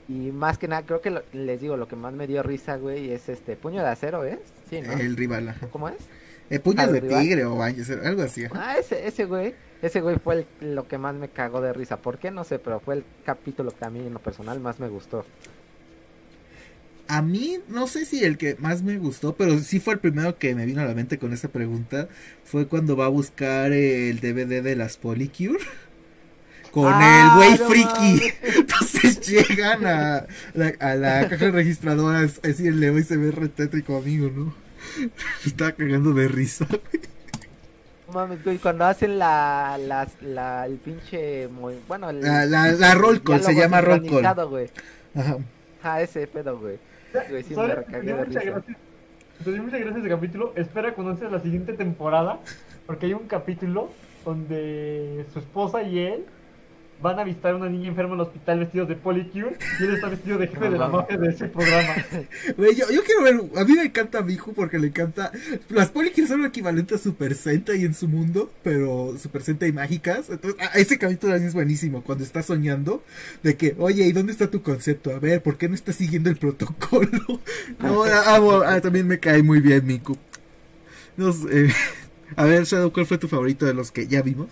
Y 0.08 0.32
más 0.32 0.58
que 0.58 0.68
nada, 0.68 0.82
creo 0.84 1.00
que 1.00 1.10
lo- 1.10 1.22
les 1.32 1.60
digo, 1.60 1.76
lo 1.76 1.88
que 1.88 1.96
más 1.96 2.12
me 2.12 2.26
dio 2.26 2.42
risa, 2.42 2.76
güey, 2.76 3.12
es 3.12 3.28
este 3.28 3.56
puño 3.56 3.82
de 3.82 3.88
acero, 3.88 4.24
¿es? 4.24 4.38
Sí, 4.68 4.80
¿no? 4.80 4.92
El 4.92 5.16
rival, 5.16 5.48
ajá. 5.48 5.68
¿Cómo 5.68 5.88
es? 5.88 5.96
Eh, 6.50 6.58
puños 6.58 6.84
¿Al 6.84 6.92
de 6.92 7.00
rival? 7.00 7.22
tigre 7.22 7.44
o 7.44 7.62
algo 7.62 8.22
así. 8.22 8.44
ajá. 8.44 8.54
Ah, 8.72 8.76
ese, 8.78 9.06
ese 9.06 9.24
güey, 9.24 9.54
ese 9.80 10.00
güey 10.00 10.18
fue 10.18 10.46
el- 10.60 10.74
lo 10.74 10.86
que 10.88 10.98
más 10.98 11.14
me 11.14 11.28
cagó 11.28 11.60
de 11.60 11.72
risa. 11.72 11.96
¿Por 11.98 12.18
qué? 12.18 12.30
No 12.30 12.44
sé, 12.44 12.58
pero 12.58 12.80
fue 12.80 12.96
el 12.96 13.04
capítulo 13.24 13.70
que 13.70 13.84
a 13.84 13.90
mí 13.90 14.00
en 14.00 14.12
lo 14.12 14.18
personal 14.18 14.60
más 14.60 14.80
me 14.80 14.88
gustó. 14.88 15.24
A 17.08 17.20
mí, 17.20 17.58
no 17.68 17.86
sé 17.88 18.04
si 18.06 18.24
el 18.24 18.38
que 18.38 18.56
más 18.58 18.82
me 18.82 18.96
gustó, 18.98 19.34
pero 19.34 19.58
sí 19.58 19.80
fue 19.80 19.94
el 19.94 20.00
primero 20.00 20.38
que 20.38 20.54
me 20.54 20.64
vino 20.66 20.80
a 20.80 20.84
la 20.86 20.94
mente 20.94 21.18
con 21.18 21.32
esa 21.32 21.48
pregunta. 21.48 22.08
Fue 22.44 22.66
cuando 22.66 22.96
va 22.96 23.06
a 23.06 23.08
buscar 23.08 23.72
el 23.72 24.20
DVD 24.20 24.62
de 24.62 24.76
las 24.76 24.96
Polycure. 24.96 25.58
Con 26.72 26.86
Ah, 26.92 27.30
el 27.32 27.36
güey 27.36 27.58
no 27.58 27.68
friki. 27.68 27.86
mames. 27.86 28.34
Entonces 28.56 29.20
llegan 29.28 29.86
a 29.86 30.26
la, 30.54 30.72
a 30.80 30.94
la 30.94 31.28
caja 31.28 31.50
registradora 31.50 32.18
a 32.20 32.22
decirle, 32.22 32.90
hoy 32.90 33.02
se 33.04 33.16
ve 33.16 33.30
re 33.30 33.48
tétrico 33.48 33.96
amigo, 33.98 34.30
¿no? 34.34 34.54
Estaba 35.46 35.72
cagando 35.72 36.12
de 36.12 36.28
risa. 36.28 36.66
No 38.08 38.14
mames, 38.14 38.42
güey, 38.44 38.58
cuando 38.58 38.84
hacen 38.86 39.18
la, 39.18 39.78
las- 39.78 40.20
la, 40.22 40.66
el 40.66 40.76
pinche, 40.78 41.48
muy, 41.48 41.74
bueno, 41.88 42.10
el, 42.10 42.20
La, 42.20 42.46
la, 42.46 42.72
la 42.72 42.94
roll 42.94 43.22
call, 43.22 43.42
se 43.42 43.54
llama 43.54 43.80
roll 43.80 44.06
call. 44.08 44.48
güey. 44.48 44.70
Ajá. 45.14 45.36
Ah, 45.82 46.00
ese 46.00 46.26
pedo, 46.26 46.58
güey. 46.58 46.78
Güey, 47.28 47.42
sí 47.42 47.54
me 47.54 47.66
dio 48.00 48.16
de 48.16 48.24
muchas 48.24 48.28
risa. 48.44 48.50
gracias. 48.50 48.76
Dio 49.44 49.62
muchas 49.62 49.80
gracias 49.80 49.98
ese 49.98 50.08
capítulo. 50.08 50.52
Espera 50.56 50.94
conocer 50.94 51.30
la 51.30 51.40
siguiente 51.40 51.72
temporada. 51.74 52.40
Porque 52.86 53.06
hay 53.06 53.12
un 53.12 53.26
capítulo 53.26 53.90
donde 54.24 55.24
su 55.32 55.38
esposa 55.40 55.82
y 55.82 55.98
él 55.98 56.24
van 57.02 57.18
a 57.18 57.24
visitar 57.24 57.52
a 57.52 57.56
una 57.56 57.68
niña 57.68 57.88
enferma 57.88 58.14
en 58.14 58.20
el 58.20 58.26
hospital 58.26 58.60
vestidos 58.60 58.88
de 58.88 58.94
Polycure. 58.96 59.56
Y 59.80 59.84
él 59.84 59.94
está 59.94 60.08
vestido 60.08 60.38
de 60.38 60.46
jefe 60.48 60.60
No 60.64 60.70
de 60.70 60.78
la 60.78 60.88
mafia 60.88 61.16
de 61.18 61.28
ese 61.30 61.48
programa. 61.48 61.94
Güey, 62.56 62.74
yo, 62.76 62.90
yo 62.90 63.02
quiero 63.04 63.22
ver, 63.22 63.40
a 63.60 63.64
mí 63.64 63.72
me 63.74 63.84
encanta 63.84 64.22
Miku 64.22 64.52
porque 64.54 64.78
le 64.78 64.88
encanta, 64.88 65.32
las 65.68 65.90
Polykids 65.90 66.28
son 66.28 66.42
lo 66.42 66.48
equivalente 66.48 66.94
a 66.94 66.98
Super 66.98 67.34
Sentai 67.34 67.84
en 67.84 67.94
su 67.94 68.08
mundo, 68.08 68.52
pero 68.62 69.14
Super 69.18 69.42
Sentai 69.42 69.72
mágicas, 69.72 70.28
entonces 70.30 70.60
a- 70.60 70.78
ese 70.78 70.98
capítulo 70.98 71.34
es 71.34 71.54
buenísimo, 71.54 72.02
cuando 72.02 72.24
está 72.24 72.42
soñando, 72.42 73.02
de 73.42 73.56
que, 73.56 73.74
oye, 73.78 74.06
¿y 74.06 74.12
dónde 74.12 74.32
está 74.32 74.50
tu 74.50 74.62
concepto? 74.62 75.10
A 75.14 75.18
ver, 75.18 75.42
¿por 75.42 75.56
qué 75.58 75.68
no 75.68 75.74
estás 75.74 75.96
siguiendo 75.96 76.30
el 76.30 76.36
protocolo? 76.36 77.10
No, 77.80 78.04
ah, 78.04 78.38
ah, 78.66 78.80
también 78.80 79.06
me 79.06 79.18
cae 79.18 79.42
muy 79.42 79.60
bien 79.60 79.84
Miku. 79.86 80.16
No 81.16 81.32
sé, 81.32 81.68
a 82.36 82.44
ver, 82.44 82.64
Shadow, 82.64 82.92
¿cuál 82.92 83.06
fue 83.06 83.18
tu 83.18 83.28
favorito 83.28 83.66
de 83.66 83.74
los 83.74 83.90
que 83.90 84.06
ya 84.06 84.22
vimos? 84.22 84.48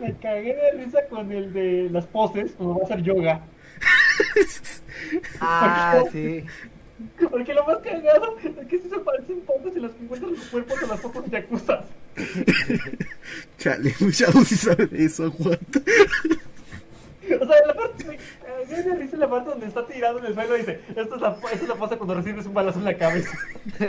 Me 0.00 0.14
cagué 0.14 0.54
de 0.54 0.84
risa 0.84 0.98
con 1.08 1.30
el 1.30 1.52
de 1.52 1.88
las 1.90 2.06
poses 2.06 2.52
cuando 2.56 2.76
va 2.76 2.82
a 2.82 2.84
hacer 2.84 3.02
yoga. 3.02 3.40
Ah, 5.40 6.02
sí. 6.12 6.44
Porque 7.30 7.54
lo 7.54 7.64
más 7.64 7.78
cagado 7.78 8.36
es 8.38 8.66
que 8.66 8.78
sí 8.78 8.88
se 8.88 8.98
parecen 8.98 9.40
poses 9.40 9.74
y 9.74 9.80
las 9.80 9.92
encuentran 10.00 10.32
los 10.32 10.44
cuerpos 10.46 10.80
de 10.80 10.86
las 10.86 11.00
fotos 11.00 11.24
yacuzas. 11.30 11.84
Chale, 13.58 13.94
Shadow 13.98 14.44
sí 14.44 14.56
sabe 14.56 14.86
de 14.86 15.04
eso, 15.04 15.24
aguanta. 15.24 15.80
O 17.40 17.46
sea, 17.46 17.66
la 17.66 17.74
parte 17.74 18.04
me 18.04 18.18
cagué 18.18 18.82
de 18.82 18.94
risa 18.96 19.16
la 19.16 19.30
parte 19.30 19.50
donde 19.50 19.66
está 19.66 19.86
tirado 19.86 20.18
en 20.18 20.26
el 20.26 20.34
suelo 20.34 20.56
y 20.56 20.60
dice, 20.60 20.80
esta 20.88 21.14
es 21.14 21.20
la, 21.20 21.38
esta 21.52 21.62
es 21.62 21.68
la 21.68 21.74
pose 21.76 21.96
cuando 21.96 22.14
recibes 22.14 22.46
un 22.46 22.54
balazo 22.54 22.78
en 22.78 22.84
la 22.84 22.96
cabeza. 22.96 23.38
Me 23.78 23.84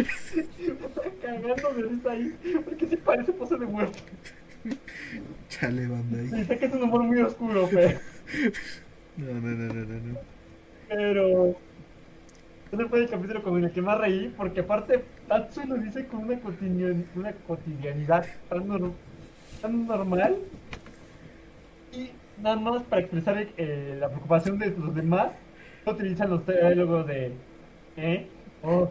está 0.00 1.02
cagando 1.22 1.74
de 1.74 1.82
risa 1.82 2.10
ahí, 2.10 2.62
porque 2.64 2.88
sí 2.88 2.96
parece 2.96 3.32
pose 3.32 3.56
de 3.56 3.66
muerto. 3.66 3.98
Chale, 5.48 5.86
banda 5.86 6.18
ahí. 6.18 6.40
Y 6.40 6.44
sé 6.44 6.56
que 6.58 6.66
es 6.66 6.72
un 6.72 6.82
humor 6.82 7.02
muy 7.02 7.20
oscuro, 7.20 7.68
pero... 7.70 7.98
No, 9.16 9.26
no, 9.34 9.40
no, 9.40 9.74
no, 9.74 9.84
no, 9.84 10.00
no. 10.12 10.18
pero... 10.88 11.56
Ese 12.72 12.86
fue 12.86 13.00
el 13.00 13.10
capítulo 13.10 13.42
con 13.42 13.62
el 13.62 13.70
que 13.70 13.82
más 13.82 13.98
reí, 13.98 14.32
porque 14.34 14.60
aparte 14.60 15.04
Tatsu 15.28 15.60
lo 15.66 15.74
dice 15.76 16.06
con 16.06 16.24
una, 16.24 16.40
cotidian- 16.40 17.04
una 17.14 17.32
cotidianidad 17.46 18.24
tan, 18.48 18.66
nor- 18.66 18.92
tan 19.60 19.86
normal 19.86 20.36
y 21.92 22.10
nada 22.42 22.56
más 22.56 22.82
para 22.84 23.02
expresar 23.02 23.46
eh, 23.58 23.96
la 24.00 24.08
preocupación 24.08 24.58
de 24.58 24.70
los 24.70 24.94
demás, 24.94 25.32
utilizan 25.84 26.30
los 26.30 26.46
diálogos 26.46 27.06
de 27.06 27.32
¿eh? 27.98 28.26
Oh, 28.62 28.88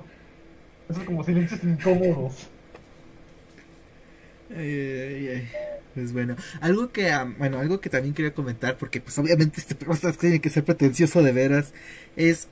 esos 0.88 1.04
como 1.04 1.24
silencios 1.24 1.64
incómodos. 1.64 2.50
Ay, 4.54 4.66
ay, 4.66 5.28
ay. 5.30 5.50
Pues 5.94 6.14
bueno, 6.14 6.36
algo 6.62 6.92
que, 6.92 7.10
ah, 7.12 7.26
bueno, 7.38 7.60
algo 7.60 7.82
que 7.82 7.90
también 7.90 8.14
quería 8.14 8.34
comentar, 8.34 8.78
porque 8.78 9.02
pues 9.02 9.18
obviamente 9.20 9.60
este 9.60 9.76
programa 9.76 10.14
tiene 10.18 10.40
que 10.42 10.50
ser 10.50 10.64
pretencioso 10.64 11.22
de 11.22 11.34
veras, 11.34 11.74
es, 12.16 12.48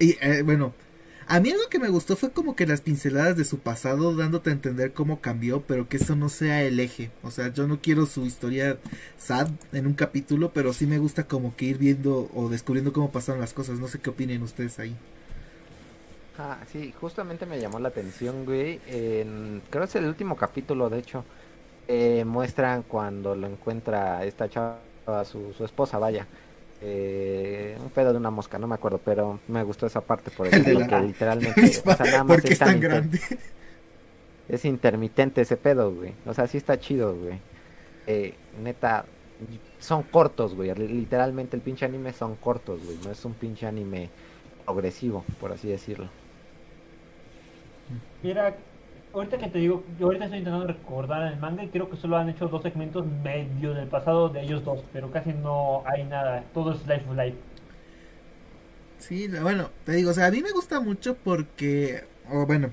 y, 0.00 0.16
eh, 0.22 0.42
bueno, 0.44 0.74
a 1.26 1.40
mí 1.40 1.50
algo 1.50 1.68
que 1.70 1.78
me 1.80 1.88
gustó 1.90 2.16
fue 2.16 2.32
como 2.32 2.56
que 2.56 2.66
las 2.66 2.80
pinceladas 2.82 3.36
de 3.36 3.44
su 3.44 3.60
pasado 3.60 4.16
dándote 4.16 4.50
a 4.50 4.54
entender 4.54 4.92
cómo 4.94 5.20
cambió, 5.20 5.62
pero 5.66 5.88
que 5.88 5.98
eso 5.98 6.16
no 6.16 6.28
sea 6.30 6.62
el 6.64 6.80
eje, 6.80 7.12
o 7.22 7.30
sea, 7.32 7.52
yo 7.52 7.68
no 7.68 7.80
quiero 7.82 8.06
su 8.06 8.26
historia 8.26 8.78
sad 9.18 9.50
en 9.72 9.86
un 9.86 9.94
capítulo, 9.94 10.52
pero 10.54 10.72
sí 10.72 10.86
me 10.86 10.98
gusta 10.98 11.26
como 11.28 11.56
que 11.56 11.66
ir 11.66 11.78
viendo 11.78 12.30
o 12.34 12.48
descubriendo 12.50 12.92
cómo 12.92 13.12
pasaron 13.12 13.40
las 13.40 13.54
cosas, 13.54 13.80
no 13.80 13.88
sé 13.88 14.00
qué 14.00 14.10
opinen 14.10 14.42
ustedes 14.42 14.78
ahí. 14.80 14.96
Ah, 16.38 16.58
sí, 16.70 16.92
justamente 17.00 17.46
me 17.46 17.58
llamó 17.60 17.78
la 17.78 17.88
atención, 17.88 18.44
güey. 18.44 18.80
En, 18.86 19.62
creo 19.70 19.82
que 19.84 19.88
es 19.88 19.96
el 19.96 20.06
último 20.06 20.36
capítulo, 20.36 20.90
de 20.90 20.98
hecho. 20.98 21.24
eh, 21.88 22.24
muestran 22.26 22.82
cuando 22.82 23.34
lo 23.36 23.46
encuentra 23.46 24.24
esta 24.24 24.48
chava, 24.48 24.80
su, 25.24 25.52
su 25.54 25.64
esposa, 25.64 25.98
vaya. 25.98 26.26
Eh, 26.80 27.78
un 27.80 27.90
pedo 27.90 28.12
de 28.12 28.18
una 28.18 28.30
mosca, 28.30 28.58
no 28.58 28.66
me 28.66 28.74
acuerdo, 28.74 29.00
pero 29.04 29.40
me 29.48 29.62
gustó 29.62 29.86
esa 29.86 30.00
parte 30.02 30.30
por 30.30 30.48
El 30.48 30.52
la- 30.78 30.86
que 30.88 31.00
literalmente, 31.00 31.82
o 31.86 31.94
sea, 31.96 32.06
nada 32.06 32.24
más 32.24 32.36
porque 32.36 32.52
es 32.54 32.58
tan 32.58 32.74
inter- 32.76 32.90
grande. 32.90 33.20
es 34.48 34.64
intermitente 34.64 35.40
ese 35.42 35.56
pedo, 35.56 35.92
güey. 35.94 36.14
O 36.26 36.34
sea, 36.34 36.46
sí 36.46 36.58
está 36.58 36.78
chido, 36.78 37.14
güey. 37.16 37.40
Eh, 38.06 38.34
neta, 38.62 39.06
son 39.78 40.02
cortos, 40.04 40.54
güey. 40.54 40.74
Literalmente 40.74 41.56
el 41.56 41.62
pinche 41.62 41.84
anime 41.86 42.12
son 42.12 42.36
cortos, 42.36 42.84
güey. 42.84 42.98
No 43.04 43.10
es 43.10 43.24
un 43.24 43.34
pinche 43.34 43.66
anime 43.66 44.10
progresivo, 44.64 45.24
por 45.40 45.52
así 45.52 45.68
decirlo. 45.68 46.10
Mira, 48.22 48.56
ahorita 49.12 49.38
que 49.38 49.48
te 49.48 49.58
digo, 49.58 49.84
yo 49.98 50.06
ahorita 50.06 50.24
estoy 50.26 50.38
intentando 50.40 50.66
recordar 50.66 51.32
el 51.32 51.38
manga 51.38 51.64
y 51.64 51.70
creo 51.70 51.88
que 51.90 51.96
solo 51.96 52.16
han 52.16 52.28
hecho 52.28 52.48
dos 52.48 52.62
segmentos 52.62 53.06
medio 53.06 53.74
del 53.74 53.88
pasado 53.88 54.28
de 54.28 54.42
ellos 54.42 54.64
dos, 54.64 54.84
pero 54.92 55.10
casi 55.10 55.32
no 55.32 55.82
hay 55.86 56.04
nada, 56.04 56.50
todo 56.52 56.72
es 56.72 56.86
Life 56.86 57.08
of 57.08 57.16
Life. 57.16 57.38
Sí, 58.98 59.28
bueno, 59.28 59.70
te 59.84 59.92
digo, 59.92 60.10
o 60.10 60.14
sea, 60.14 60.26
a 60.26 60.30
mí 60.30 60.42
me 60.42 60.52
gusta 60.52 60.80
mucho 60.80 61.16
porque, 61.18 62.04
o 62.24 62.46
bueno, 62.46 62.72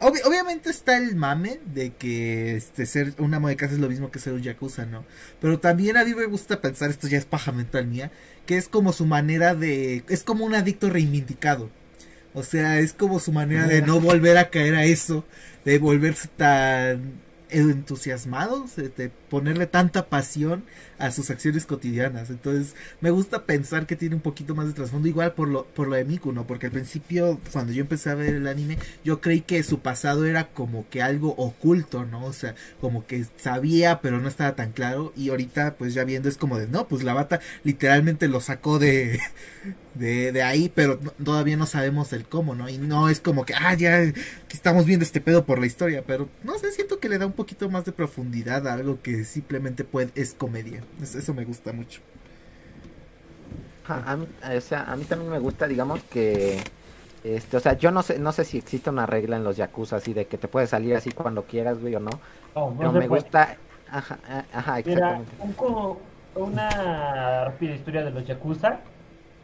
obvi- 0.00 0.22
obviamente 0.26 0.70
está 0.70 0.98
el 0.98 1.16
mame 1.16 1.60
de 1.66 1.94
que 1.96 2.56
este, 2.56 2.86
ser 2.86 3.14
un 3.18 3.34
amo 3.34 3.48
de 3.48 3.56
casa 3.56 3.74
es 3.74 3.80
lo 3.80 3.88
mismo 3.88 4.10
que 4.10 4.18
ser 4.20 4.34
un 4.34 4.42
yakuza, 4.42 4.86
¿no? 4.86 5.06
Pero 5.40 5.60
también 5.60 5.96
a 5.96 6.04
mí 6.04 6.14
me 6.14 6.26
gusta 6.26 6.60
pensar, 6.62 6.90
esto 6.90 7.08
ya 7.08 7.18
es 7.18 7.26
paja 7.26 7.52
mental 7.52 7.86
mía, 7.88 8.12
que 8.46 8.58
es 8.58 8.68
como 8.68 8.92
su 8.92 9.06
manera 9.06 9.54
de, 9.54 10.04
es 10.08 10.24
como 10.24 10.44
un 10.46 10.54
adicto 10.54 10.90
reivindicado. 10.90 11.70
O 12.32 12.42
sea, 12.42 12.78
es 12.78 12.92
como 12.92 13.18
su 13.18 13.32
manera 13.32 13.66
de 13.66 13.82
no 13.82 14.00
volver 14.00 14.38
a 14.38 14.50
caer 14.50 14.74
a 14.76 14.84
eso, 14.84 15.24
de 15.64 15.78
volverse 15.78 16.28
tan 16.36 17.20
entusiasmado, 17.50 18.66
de 18.76 19.10
ponerle 19.30 19.66
tanta 19.66 20.08
pasión 20.08 20.64
a 20.98 21.10
sus 21.10 21.30
acciones 21.30 21.64
cotidianas. 21.64 22.28
Entonces, 22.28 22.74
me 23.00 23.10
gusta 23.10 23.46
pensar 23.46 23.86
que 23.86 23.96
tiene 23.96 24.16
un 24.16 24.20
poquito 24.20 24.54
más 24.54 24.66
de 24.66 24.74
trasfondo, 24.74 25.08
igual 25.08 25.32
por 25.32 25.48
lo, 25.48 25.64
por 25.64 25.88
lo 25.88 25.96
de 25.96 26.04
Miku, 26.04 26.32
¿no? 26.32 26.46
Porque 26.46 26.66
al 26.66 26.72
principio, 26.72 27.40
cuando 27.52 27.72
yo 27.72 27.80
empecé 27.80 28.10
a 28.10 28.14
ver 28.14 28.34
el 28.34 28.46
anime, 28.46 28.76
yo 29.04 29.20
creí 29.20 29.40
que 29.40 29.62
su 29.62 29.78
pasado 29.80 30.26
era 30.26 30.48
como 30.48 30.86
que 30.90 31.00
algo 31.02 31.34
oculto, 31.36 32.04
¿no? 32.04 32.24
O 32.26 32.32
sea, 32.34 32.54
como 32.80 33.06
que 33.06 33.24
sabía, 33.38 34.00
pero 34.02 34.20
no 34.20 34.28
estaba 34.28 34.54
tan 34.56 34.72
claro. 34.72 35.12
Y 35.16 35.30
ahorita, 35.30 35.76
pues 35.76 35.94
ya 35.94 36.04
viendo, 36.04 36.28
es 36.28 36.36
como 36.36 36.58
de, 36.58 36.66
no, 36.66 36.86
pues 36.88 37.02
la 37.02 37.14
bata 37.14 37.40
literalmente 37.64 38.28
lo 38.28 38.40
sacó 38.40 38.78
de, 38.78 39.20
de, 39.94 40.32
de 40.32 40.42
ahí, 40.42 40.70
pero 40.74 40.98
todavía 41.24 41.56
no 41.56 41.66
sabemos 41.66 42.12
el 42.12 42.24
cómo, 42.26 42.54
¿no? 42.54 42.68
Y 42.68 42.78
no 42.78 43.08
es 43.08 43.20
como 43.20 43.44
que, 43.44 43.54
ah, 43.54 43.74
ya 43.74 44.12
estamos 44.50 44.84
viendo 44.86 45.04
este 45.04 45.20
pedo 45.20 45.46
por 45.46 45.58
la 45.58 45.66
historia, 45.66 46.04
pero 46.06 46.28
no 46.44 46.58
sé, 46.58 46.72
siento 46.72 47.00
que 47.00 47.08
le 47.08 47.18
da 47.18 47.26
un 47.26 47.32
poquito 47.32 47.68
más 47.70 47.84
de 47.84 47.92
profundidad 47.92 48.66
a 48.66 48.74
algo 48.74 49.00
que 49.02 49.19
simplemente 49.24 49.84
puede, 49.84 50.10
es 50.14 50.34
comedia. 50.34 50.84
Es- 51.02 51.14
Eso 51.14 51.34
me 51.34 51.44
gusta 51.44 51.72
mucho. 51.72 52.00
A 53.84 54.16
mí, 54.16 54.26
o 54.56 54.60
sea, 54.60 54.84
a 54.84 54.96
mí 54.96 55.04
también 55.04 55.30
me 55.32 55.38
gusta, 55.38 55.66
digamos 55.66 56.04
que, 56.04 56.70
este, 57.24 57.56
o 57.56 57.60
sea, 57.60 57.76
yo 57.76 57.90
no 57.90 58.02
sé, 58.02 58.18
no 58.18 58.30
sé 58.32 58.44
si 58.44 58.58
existe 58.58 58.90
una 58.90 59.06
regla 59.06 59.36
en 59.36 59.44
los 59.44 59.56
yakuza 59.56 59.96
así 59.96 60.12
de 60.14 60.26
que 60.26 60.38
te 60.38 60.48
puedes 60.48 60.70
salir 60.70 60.94
así 60.94 61.10
cuando 61.12 61.44
quieras, 61.46 61.80
güey, 61.80 61.94
o 61.96 62.00
no. 62.00 62.10
No, 62.54 62.70
no 62.70 62.76
Pero 62.78 62.92
me 62.92 63.08
puede. 63.08 63.22
gusta, 63.22 63.56
ajá, 63.90 64.18
a- 64.28 64.46
ajá, 64.58 64.80
Mira, 64.84 65.20
un 65.38 65.54
una 66.34 67.44
rápida 67.44 67.74
historia 67.74 68.04
de 68.04 68.10
los 68.10 68.24
Yakuza 68.26 68.80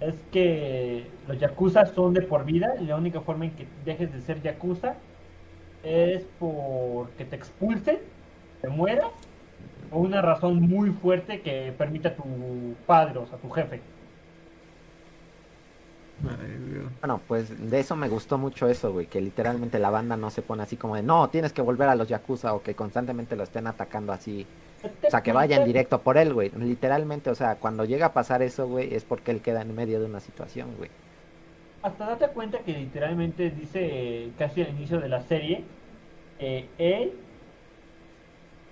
es 0.01 0.15
que 0.33 1.07
los 1.27 1.39
Yakuza 1.39 1.87
son 1.87 2.15
de 2.15 2.23
por 2.23 2.45
vida 2.45 2.75
y 2.81 2.85
la 2.85 2.97
única 2.97 3.21
forma 3.21 3.47
en 3.47 3.57
que 3.57 3.67
dejes 3.85 4.13
de 4.13 4.21
ser 4.21 4.41
Yakuza 4.43 4.95
es 5.83 6.25
porque 6.39 7.25
te 7.25 7.37
expulsen, 7.37 7.99
te 8.63 8.69
mueras 8.69 9.11
o 9.91 10.01
una 10.01 10.23
razón 10.23 10.61
muy 10.63 10.91
fuerte 10.91 11.41
que 11.41 11.75
permita 11.77 12.11
a 12.11 12.15
tu 12.15 12.25
padre, 12.87 13.19
o 13.19 13.27
sea, 13.27 13.39
tu 13.39 13.51
jefe. 13.51 13.81
Bueno, 17.01 17.21
pues 17.29 17.71
de 17.71 17.79
eso 17.79 17.95
me 17.95 18.09
gustó 18.09 18.39
mucho 18.39 18.69
eso, 18.69 18.93
güey, 18.93 19.07
que 19.07 19.21
literalmente 19.21 19.79
la 19.79 19.91
banda 19.91 20.17
no 20.17 20.31
se 20.31 20.41
pone 20.41 20.63
así 20.63 20.77
como 20.77 20.97
de, 20.97 21.03
no, 21.03 21.29
tienes 21.29 21.53
que 21.53 21.61
volver 21.61 21.89
a 21.89 21.95
los 21.95 22.09
Yakuza 22.09 22.55
o 22.55 22.63
que 22.63 22.75
constantemente 22.75 23.37
lo 23.37 23.43
estén 23.43 23.67
atacando 23.67 24.13
así. 24.13 24.47
O 25.07 25.11
sea, 25.11 25.23
que 25.23 25.33
vayan 25.33 25.65
directo 25.65 26.01
por 26.01 26.17
él, 26.17 26.33
güey. 26.33 26.51
Literalmente, 26.51 27.29
o 27.29 27.35
sea, 27.35 27.57
cuando 27.57 27.85
llega 27.85 28.07
a 28.07 28.13
pasar 28.13 28.43
eso, 28.43 28.67
güey, 28.67 28.95
es 28.95 29.05
porque 29.05 29.31
él 29.31 29.41
queda 29.41 29.63
en 29.63 29.75
medio 29.75 30.01
de 30.01 30.07
una 30.07 30.21
situación, 30.21 30.75
güey. 30.79 30.91
Hasta 31.83 32.07
date 32.07 32.29
cuenta 32.29 32.59
que 32.61 32.73
literalmente 32.73 33.51
dice 33.51 33.81
eh, 33.83 34.33
casi 34.39 34.63
al 34.63 34.71
inicio 34.71 35.01
de 35.01 35.09
la 35.09 35.21
serie, 35.23 35.65
eh, 36.39 36.69
él 36.79 37.13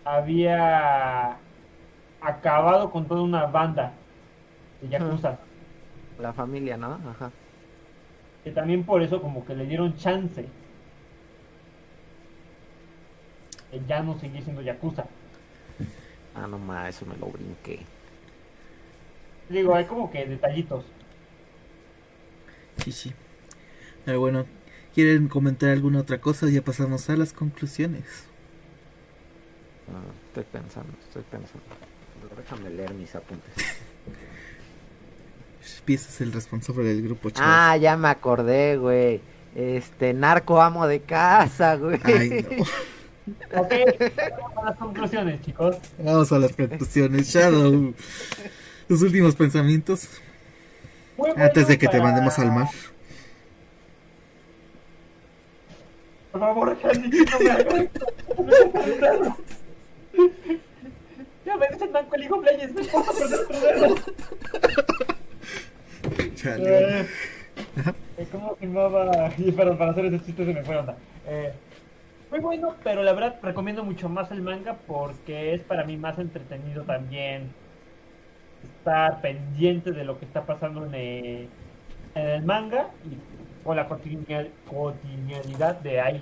había 0.05 1.38
acabado 2.21 2.90
con 2.90 3.07
toda 3.07 3.23
una 3.23 3.47
banda 3.47 3.93
de 4.81 4.88
Yakuza. 4.88 5.38
La 6.19 6.33
familia, 6.33 6.77
¿no? 6.77 7.01
Ajá. 7.09 7.31
Que 8.45 8.51
también 8.51 8.85
por 8.85 9.03
eso 9.03 9.21
como 9.21 9.45
que 9.45 9.55
le 9.55 9.67
dieron 9.67 9.97
chance. 9.97 10.47
Que 13.71 13.81
ya 13.87 14.03
no 14.03 14.19
seguía 14.19 14.43
siendo 14.43 14.62
Yakuza. 14.62 15.07
Ah, 16.35 16.47
no 16.47 16.59
más, 16.59 16.97
eso 16.97 17.07
me 17.07 17.17
lo 17.17 17.27
brinqué. 17.27 17.81
Digo, 19.49 19.75
hay 19.75 19.85
como 19.85 20.11
que 20.11 20.27
detallitos. 20.27 20.85
Sí, 22.79 22.93
sí. 22.93 23.12
Pero 24.05 24.21
bueno, 24.21 24.47
¿quieren 24.95 25.29
comentar 25.29 25.71
alguna 25.71 26.01
otra 26.01 26.21
cosa? 26.21 26.49
Ya 26.49 26.62
pasamos 26.62 27.09
a 27.09 27.17
las 27.17 27.33
conclusiones. 27.33 28.29
Ah, 29.88 30.01
estoy 30.29 30.44
pensando, 30.44 30.92
estoy 31.07 31.23
pensando. 31.31 31.64
Déjame 32.37 32.70
leer 32.70 32.94
mis 32.94 33.14
apuntes. 33.14 33.53
Pieza 35.85 36.09
es 36.09 36.20
el 36.20 36.33
responsable 36.33 36.85
del 36.85 37.03
grupo, 37.03 37.31
chavos. 37.31 37.51
Ah, 37.53 37.77
ya 37.77 37.97
me 37.97 38.09
acordé, 38.09 38.77
güey. 38.77 39.20
Este, 39.55 40.14
narco 40.14 40.61
amo 40.61 40.87
de 40.87 41.01
casa, 41.01 41.77
güey. 41.77 42.01
Ay, 42.05 42.47
no. 42.59 42.64
Ok, 43.27 43.73
vamos 44.20 44.59
a 44.59 44.64
las 44.66 44.77
conclusiones, 44.77 45.40
chicos. 45.40 45.77
Vamos 45.99 46.31
a 46.31 46.38
las 46.38 46.53
conclusiones. 46.53 47.27
Shadow, 47.27 47.94
tus 48.87 49.01
últimos 49.01 49.35
pensamientos 49.35 50.11
Muy 51.16 51.31
antes 51.35 51.68
de 51.68 51.79
que 51.79 51.88
te 51.88 52.03
mandemos 52.03 52.38
al 52.38 52.53
mar. 52.53 52.68
Por 56.33 56.40
favor, 56.40 56.77
no 56.83 57.40
me 57.40 57.51
hagas 57.51 59.38
Ya 61.44 61.57
me 61.57 61.68
dicen 61.68 61.92
Manco 61.92 62.14
el 62.16 62.24
hijo 62.24 62.40
Playes, 62.40 62.74
no 62.74 62.81
importa 62.81 63.12
perder 63.12 63.40
otro 63.40 63.61
dedo. 63.61 63.94
Chale. 66.35 67.00
Eh, 67.00 67.07
eh, 68.18 68.27
¿Cómo 68.33 68.57
filmaba? 68.57 69.31
Y 69.38 69.53
para, 69.53 69.77
para 69.77 69.90
hacer 69.90 70.07
ese 70.07 70.24
chiste 70.24 70.44
se 70.44 70.55
me 70.55 70.64
fue 70.64 70.77
onda. 70.77 70.96
Eh, 71.27 71.53
muy 72.31 72.40
bueno, 72.40 72.74
pero 72.83 73.03
la 73.03 73.12
verdad 73.12 73.37
recomiendo 73.42 73.85
mucho 73.85 74.09
más 74.09 74.31
el 74.31 74.40
manga 74.40 74.77
porque 74.87 75.55
es 75.55 75.62
para 75.62 75.85
mí 75.85 75.96
más 75.96 76.18
entretenido 76.18 76.83
también 76.85 77.53
estar 78.62 79.20
pendiente 79.20 79.92
de 79.92 80.05
lo 80.05 80.18
que 80.18 80.24
está 80.24 80.46
pasando 80.46 80.87
en 80.87 80.94
el, 80.94 81.48
en 82.14 82.27
el 82.27 82.42
manga 82.42 82.88
y 83.05 83.18
con 83.64 83.77
la 83.77 83.87
cotidianidad, 83.87 85.77
de 85.77 86.00
ahí. 86.00 86.20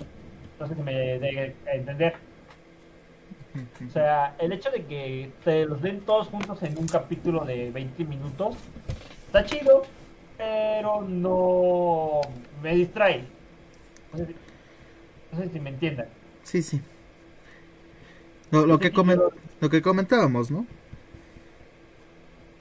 Si 0.67 0.81
me 0.81 0.93
de 0.93 1.55
entender. 1.65 2.13
O 3.87 3.91
sea, 3.91 4.35
el 4.39 4.51
hecho 4.51 4.71
de 4.71 4.85
que 4.85 5.31
te 5.43 5.65
los 5.65 5.81
den 5.81 6.01
todos 6.01 6.27
juntos 6.27 6.63
en 6.63 6.77
un 6.77 6.87
capítulo 6.87 7.45
de 7.45 7.69
20 7.69 8.03
minutos 8.05 8.55
está 9.27 9.45
chido, 9.45 9.83
pero 10.37 11.01
no 11.01 12.21
me 12.61 12.75
distrae. 12.75 13.25
No 14.11 14.17
sé 14.17 14.25
si, 14.27 14.35
no 15.31 15.39
sé 15.39 15.49
si 15.49 15.59
me 15.59 15.69
entiendan. 15.69 16.07
Sí, 16.43 16.63
sí. 16.63 16.81
Lo, 18.49 18.65
lo 18.65 18.79
que 18.79 18.91
lo 19.59 19.69
que 19.69 19.81
comentábamos, 19.81 20.51
¿no? 20.51 20.65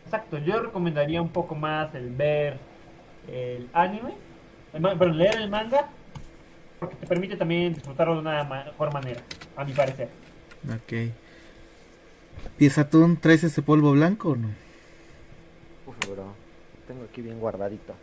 Exacto, 0.04 0.38
yo 0.38 0.60
recomendaría 0.60 1.22
un 1.22 1.30
poco 1.30 1.54
más 1.54 1.94
el 1.94 2.10
ver 2.10 2.58
el 3.28 3.68
anime, 3.72 4.12
el 4.74 4.82
perdón, 4.82 5.18
leer 5.18 5.36
el 5.36 5.48
manga, 5.48 5.88
porque 6.78 6.96
te 6.96 7.06
permite 7.06 7.36
también 7.36 7.74
disfrutarlo 7.74 8.14
de 8.14 8.20
una 8.20 8.44
mejor 8.44 8.92
manera, 8.92 9.22
a 9.56 9.64
mi 9.64 9.72
parecer. 9.72 10.10
Ok. 10.68 10.92
Piezatón, 12.56 13.18
¿traes 13.18 13.44
ese 13.44 13.62
polvo 13.62 13.92
blanco 13.92 14.30
o 14.30 14.36
no? 14.36 14.56
Uf, 15.86 15.96
bro. 16.06 16.36
Tengo 16.86 17.04
aquí 17.04 17.22
bien 17.22 17.40
guardadito. 17.40 17.94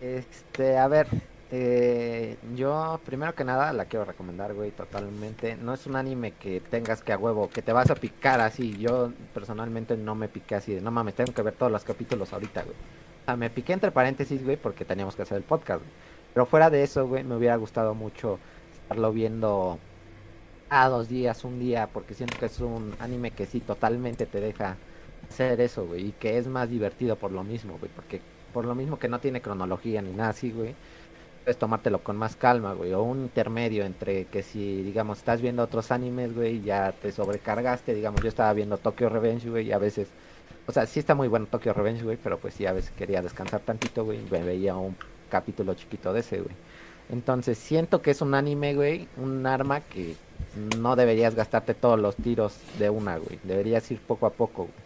Este, 0.00 0.78
a 0.78 0.88
ver. 0.88 1.08
eh, 1.50 2.38
yo, 2.54 3.00
primero 3.04 3.34
que 3.34 3.44
nada, 3.44 3.72
la 3.72 3.84
quiero 3.86 4.04
recomendar, 4.04 4.54
güey, 4.54 4.72
totalmente. 4.72 5.56
No 5.56 5.74
es 5.74 5.86
un 5.86 5.96
anime 5.96 6.32
que 6.32 6.60
tengas 6.60 7.02
que 7.02 7.12
a 7.12 7.18
huevo, 7.18 7.50
que 7.50 7.62
te 7.62 7.72
vas 7.72 7.90
a 7.90 7.94
picar 7.94 8.40
así. 8.40 8.76
Yo, 8.78 9.12
personalmente, 9.34 9.96
no 9.96 10.14
me 10.14 10.28
piqué 10.28 10.54
así 10.56 10.74
de, 10.74 10.80
no 10.80 10.90
mames, 10.90 11.14
tengo 11.14 11.32
que 11.34 11.42
ver 11.42 11.54
todos 11.54 11.70
los 11.72 11.84
capítulos 11.84 12.32
ahorita, 12.32 12.62
güey. 12.64 12.76
O 13.22 13.24
sea, 13.26 13.36
me 13.36 13.50
piqué 13.50 13.72
entre 13.74 13.92
paréntesis, 13.92 14.42
güey, 14.44 14.56
porque 14.56 14.84
teníamos 14.84 15.14
que 15.16 15.22
hacer 15.22 15.36
el 15.38 15.44
podcast, 15.44 15.80
güey. 15.82 15.92
Pero 16.34 16.46
fuera 16.46 16.70
de 16.70 16.82
eso, 16.82 17.06
güey, 17.06 17.24
me 17.24 17.36
hubiera 17.36 17.56
gustado 17.56 17.94
mucho 17.94 18.38
estarlo 18.72 19.12
viendo 19.12 19.78
a 20.74 20.88
dos 20.88 21.08
días, 21.08 21.44
un 21.44 21.58
día, 21.60 21.86
porque 21.92 22.14
siento 22.14 22.38
que 22.38 22.46
es 22.46 22.58
un 22.60 22.94
anime 22.98 23.30
que 23.32 23.44
sí, 23.44 23.60
totalmente 23.60 24.24
te 24.24 24.40
deja 24.40 24.76
hacer 25.28 25.60
eso, 25.60 25.86
güey, 25.86 26.08
y 26.08 26.12
que 26.12 26.38
es 26.38 26.46
más 26.46 26.70
divertido 26.70 27.16
por 27.16 27.30
lo 27.30 27.44
mismo, 27.44 27.76
güey, 27.78 27.90
porque 27.94 28.22
por 28.54 28.64
lo 28.64 28.74
mismo 28.74 28.98
que 28.98 29.08
no 29.08 29.18
tiene 29.20 29.42
cronología 29.42 30.00
ni 30.00 30.12
nada 30.12 30.30
así, 30.30 30.50
güey, 30.50 30.74
puedes 31.44 31.58
tomártelo 31.58 32.02
con 32.02 32.16
más 32.16 32.36
calma, 32.36 32.72
güey, 32.72 32.94
o 32.94 33.02
un 33.02 33.20
intermedio 33.20 33.84
entre 33.84 34.24
que 34.26 34.42
si, 34.42 34.82
digamos, 34.82 35.18
estás 35.18 35.42
viendo 35.42 35.62
otros 35.62 35.90
animes, 35.90 36.34
güey, 36.34 36.62
ya 36.62 36.92
te 36.92 37.12
sobrecargaste, 37.12 37.94
digamos, 37.94 38.22
yo 38.22 38.28
estaba 38.28 38.52
viendo 38.54 38.78
Tokyo 38.78 39.10
Revenge, 39.10 39.50
güey, 39.50 39.66
y 39.68 39.72
a 39.72 39.78
veces, 39.78 40.08
o 40.66 40.72
sea, 40.72 40.86
sí 40.86 41.00
está 41.00 41.14
muy 41.14 41.28
bueno 41.28 41.46
Tokyo 41.48 41.74
Revenge, 41.74 42.02
güey, 42.02 42.16
pero 42.16 42.38
pues 42.38 42.54
sí, 42.54 42.64
a 42.64 42.72
veces 42.72 42.92
quería 42.92 43.20
descansar 43.20 43.60
tantito, 43.60 44.06
güey, 44.06 44.20
me 44.30 44.42
veía 44.42 44.74
un 44.76 44.96
capítulo 45.28 45.74
chiquito 45.74 46.14
de 46.14 46.20
ese, 46.20 46.40
güey. 46.40 46.54
Entonces, 47.12 47.58
siento 47.58 48.00
que 48.00 48.10
es 48.10 48.22
un 48.22 48.34
anime, 48.34 48.74
güey, 48.74 49.06
un 49.18 49.46
arma 49.46 49.80
que 49.80 50.16
no 50.78 50.96
deberías 50.96 51.34
gastarte 51.34 51.74
todos 51.74 52.00
los 52.00 52.16
tiros 52.16 52.58
de 52.78 52.88
una, 52.88 53.18
güey. 53.18 53.38
Deberías 53.44 53.88
ir 53.90 54.00
poco 54.00 54.24
a 54.24 54.30
poco, 54.30 54.62
güey. 54.62 54.82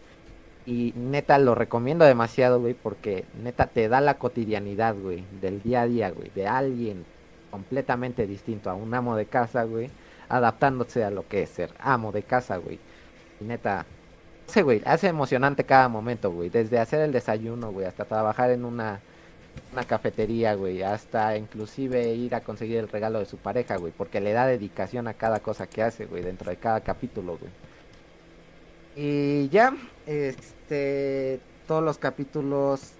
Y 0.66 0.92
neta, 0.96 1.38
lo 1.38 1.54
recomiendo 1.54 2.04
demasiado, 2.04 2.60
güey, 2.60 2.74
porque 2.74 3.24
neta 3.44 3.66
te 3.66 3.88
da 3.88 4.00
la 4.00 4.14
cotidianidad, 4.14 4.96
güey, 4.96 5.24
del 5.40 5.62
día 5.62 5.82
a 5.82 5.86
día, 5.86 6.10
güey, 6.10 6.32
de 6.34 6.48
alguien 6.48 7.04
completamente 7.52 8.26
distinto 8.26 8.70
a 8.70 8.74
un 8.74 8.92
amo 8.92 9.14
de 9.16 9.26
casa, 9.26 9.62
güey, 9.62 9.88
adaptándose 10.28 11.04
a 11.04 11.10
lo 11.10 11.28
que 11.28 11.44
es 11.44 11.50
ser 11.50 11.70
amo 11.78 12.10
de 12.10 12.24
casa, 12.24 12.56
güey. 12.56 12.80
Y 13.40 13.44
neta, 13.44 13.86
no 14.48 14.52
sé, 14.52 14.62
güey, 14.62 14.82
hace 14.84 15.06
emocionante 15.06 15.62
cada 15.62 15.88
momento, 15.88 16.32
güey, 16.32 16.50
desde 16.50 16.80
hacer 16.80 17.02
el 17.02 17.12
desayuno, 17.12 17.70
güey, 17.70 17.86
hasta 17.86 18.04
trabajar 18.04 18.50
en 18.50 18.64
una 18.64 19.00
una 19.72 19.84
cafetería, 19.84 20.54
güey, 20.54 20.82
hasta 20.82 21.36
inclusive 21.36 22.14
ir 22.14 22.34
a 22.34 22.40
conseguir 22.40 22.78
el 22.78 22.88
regalo 22.88 23.18
de 23.18 23.26
su 23.26 23.36
pareja, 23.36 23.76
güey, 23.76 23.92
porque 23.96 24.20
le 24.20 24.32
da 24.32 24.46
dedicación 24.46 25.08
a 25.08 25.14
cada 25.14 25.40
cosa 25.40 25.66
que 25.66 25.82
hace, 25.82 26.06
güey, 26.06 26.22
dentro 26.22 26.50
de 26.50 26.56
cada 26.56 26.80
capítulo, 26.80 27.38
güey. 27.38 27.50
Y 28.96 29.48
ya, 29.50 29.76
este, 30.06 31.40
todos 31.68 31.82
los 31.82 31.98
capítulos 31.98 32.92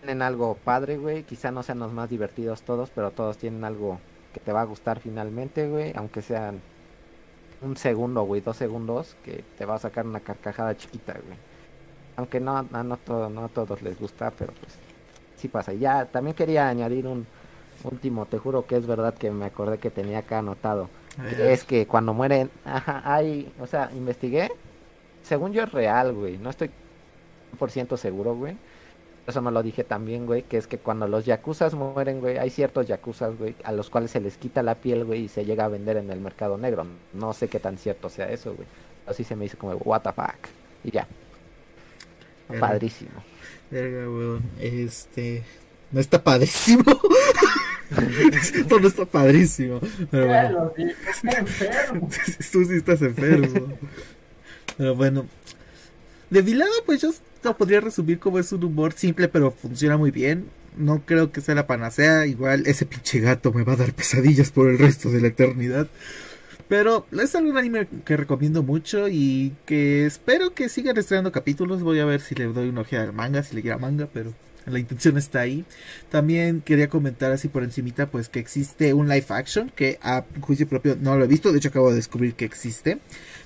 tienen 0.00 0.22
algo 0.22 0.54
padre, 0.62 0.96
güey, 0.98 1.22
quizá 1.22 1.50
no 1.50 1.62
sean 1.62 1.78
los 1.78 1.92
más 1.92 2.10
divertidos 2.10 2.62
todos, 2.62 2.90
pero 2.94 3.10
todos 3.10 3.38
tienen 3.38 3.64
algo 3.64 3.98
que 4.34 4.40
te 4.40 4.52
va 4.52 4.60
a 4.62 4.64
gustar 4.64 5.00
finalmente, 5.00 5.68
güey, 5.68 5.92
aunque 5.96 6.22
sean 6.22 6.60
un 7.62 7.76
segundo, 7.76 8.22
güey, 8.22 8.40
dos 8.40 8.56
segundos, 8.56 9.16
que 9.24 9.44
te 9.58 9.64
va 9.64 9.74
a 9.76 9.78
sacar 9.78 10.06
una 10.06 10.20
carcajada 10.20 10.76
chiquita, 10.76 11.12
güey. 11.14 11.38
Aunque 12.16 12.40
no, 12.40 12.56
a- 12.58 12.82
no, 12.82 12.96
todo, 12.98 13.30
no 13.30 13.44
a 13.44 13.48
todos 13.48 13.80
les 13.82 13.98
gusta, 13.98 14.30
pero 14.30 14.52
pues 14.52 14.74
sí 15.40 15.48
pasa. 15.48 15.72
Y 15.72 15.80
ya, 15.80 16.06
también 16.06 16.36
quería 16.36 16.68
añadir 16.68 17.06
un 17.06 17.26
último, 17.84 18.26
te 18.26 18.38
juro 18.38 18.66
que 18.66 18.76
es 18.76 18.86
verdad 18.86 19.14
que 19.14 19.30
me 19.30 19.46
acordé 19.46 19.78
que 19.78 19.90
tenía 19.90 20.18
acá 20.18 20.38
anotado. 20.38 20.88
Es 21.38 21.64
que 21.64 21.86
cuando 21.86 22.14
mueren, 22.14 22.50
ajá, 22.64 23.02
hay, 23.04 23.52
o 23.60 23.66
sea, 23.66 23.90
investigué, 23.94 24.50
según 25.22 25.52
yo 25.52 25.64
es 25.64 25.72
real, 25.72 26.12
güey, 26.12 26.38
no 26.38 26.50
estoy 26.50 26.70
100% 27.58 27.96
seguro, 27.96 28.34
güey. 28.34 28.56
Eso 29.26 29.42
me 29.42 29.50
lo 29.50 29.62
dije 29.62 29.84
también, 29.84 30.26
güey, 30.26 30.42
que 30.42 30.56
es 30.56 30.66
que 30.66 30.78
cuando 30.78 31.06
los 31.06 31.24
yakuzas 31.24 31.74
mueren, 31.74 32.20
güey, 32.20 32.38
hay 32.38 32.50
ciertos 32.50 32.86
yakuzas, 32.86 33.36
güey, 33.38 33.54
a 33.64 33.72
los 33.72 33.90
cuales 33.90 34.10
se 34.10 34.20
les 34.20 34.36
quita 34.36 34.62
la 34.62 34.74
piel, 34.76 35.04
güey, 35.04 35.24
y 35.24 35.28
se 35.28 35.44
llega 35.44 35.66
a 35.66 35.68
vender 35.68 35.98
en 35.98 36.10
el 36.10 36.20
mercado 36.20 36.56
negro. 36.56 36.86
No 37.12 37.32
sé 37.32 37.48
qué 37.48 37.60
tan 37.60 37.76
cierto 37.76 38.08
sea 38.08 38.30
eso, 38.30 38.54
güey. 38.54 38.66
Así 39.06 39.22
se 39.22 39.36
me 39.36 39.44
hizo 39.44 39.58
como, 39.58 39.74
what 39.74 40.02
the 40.02 40.12
fuck. 40.12 40.48
Y 40.84 40.90
ya. 40.90 41.06
Verga. 42.50 42.68
Padrísimo. 42.68 43.24
verga, 43.70 44.10
weón. 44.10 44.42
Este. 44.60 45.42
No 45.92 46.00
está 46.00 46.22
padrísimo. 46.22 46.84
Esto 48.32 48.78
no 48.78 48.86
está 48.86 49.04
padrísimo. 49.04 49.80
Pero 50.10 50.26
bueno. 50.26 50.72
Está 50.76 51.38
enfermo. 51.38 52.08
Tú 52.52 52.64
sí 52.64 52.74
estás 52.74 53.02
enfermo. 53.02 53.76
Pero 54.76 54.94
bueno. 54.94 55.26
De 56.30 56.42
mi 56.42 56.54
lado, 56.54 56.72
pues 56.86 57.00
yo 57.00 57.12
lo 57.42 57.56
podría 57.56 57.80
resumir 57.80 58.20
como 58.20 58.38
es 58.38 58.52
un 58.52 58.62
humor 58.62 58.92
simple, 58.92 59.28
pero 59.28 59.50
funciona 59.50 59.96
muy 59.96 60.12
bien. 60.12 60.46
No 60.76 61.02
creo 61.04 61.32
que 61.32 61.40
sea 61.40 61.56
la 61.56 61.66
panacea. 61.66 62.26
Igual 62.26 62.66
ese 62.66 62.86
pinche 62.86 63.18
gato 63.18 63.52
me 63.52 63.64
va 63.64 63.72
a 63.72 63.76
dar 63.76 63.92
pesadillas 63.92 64.52
por 64.52 64.68
el 64.68 64.78
resto 64.78 65.10
de 65.10 65.20
la 65.20 65.28
eternidad. 65.28 65.88
Pero 66.70 67.04
es 67.10 67.34
algún 67.34 67.58
anime 67.58 67.88
que 68.04 68.16
recomiendo 68.16 68.62
mucho 68.62 69.08
y 69.08 69.56
que 69.66 70.06
espero 70.06 70.54
que 70.54 70.68
sigan 70.68 70.96
estrenando 70.96 71.32
capítulos. 71.32 71.82
Voy 71.82 71.98
a 71.98 72.04
ver 72.04 72.20
si 72.20 72.36
le 72.36 72.44
doy 72.44 72.68
una 72.68 72.82
ojeada 72.82 73.06
al 73.06 73.12
manga, 73.12 73.42
si 73.42 73.56
le 73.56 73.62
quiera 73.62 73.76
manga, 73.76 74.08
pero 74.14 74.32
la 74.66 74.78
intención 74.78 75.18
está 75.18 75.40
ahí. 75.40 75.64
También 76.10 76.60
quería 76.60 76.88
comentar 76.88 77.32
así 77.32 77.48
por 77.48 77.64
encimita 77.64 78.06
pues 78.06 78.28
que 78.28 78.38
existe 78.38 78.94
un 78.94 79.08
live 79.08 79.26
action 79.30 79.72
que 79.74 79.98
a 80.00 80.24
juicio 80.40 80.68
propio 80.68 80.96
no 81.00 81.16
lo 81.16 81.24
he 81.24 81.26
visto, 81.26 81.50
de 81.50 81.58
hecho 81.58 81.70
acabo 81.70 81.90
de 81.90 81.96
descubrir 81.96 82.34
que 82.34 82.44
existe. 82.44 83.00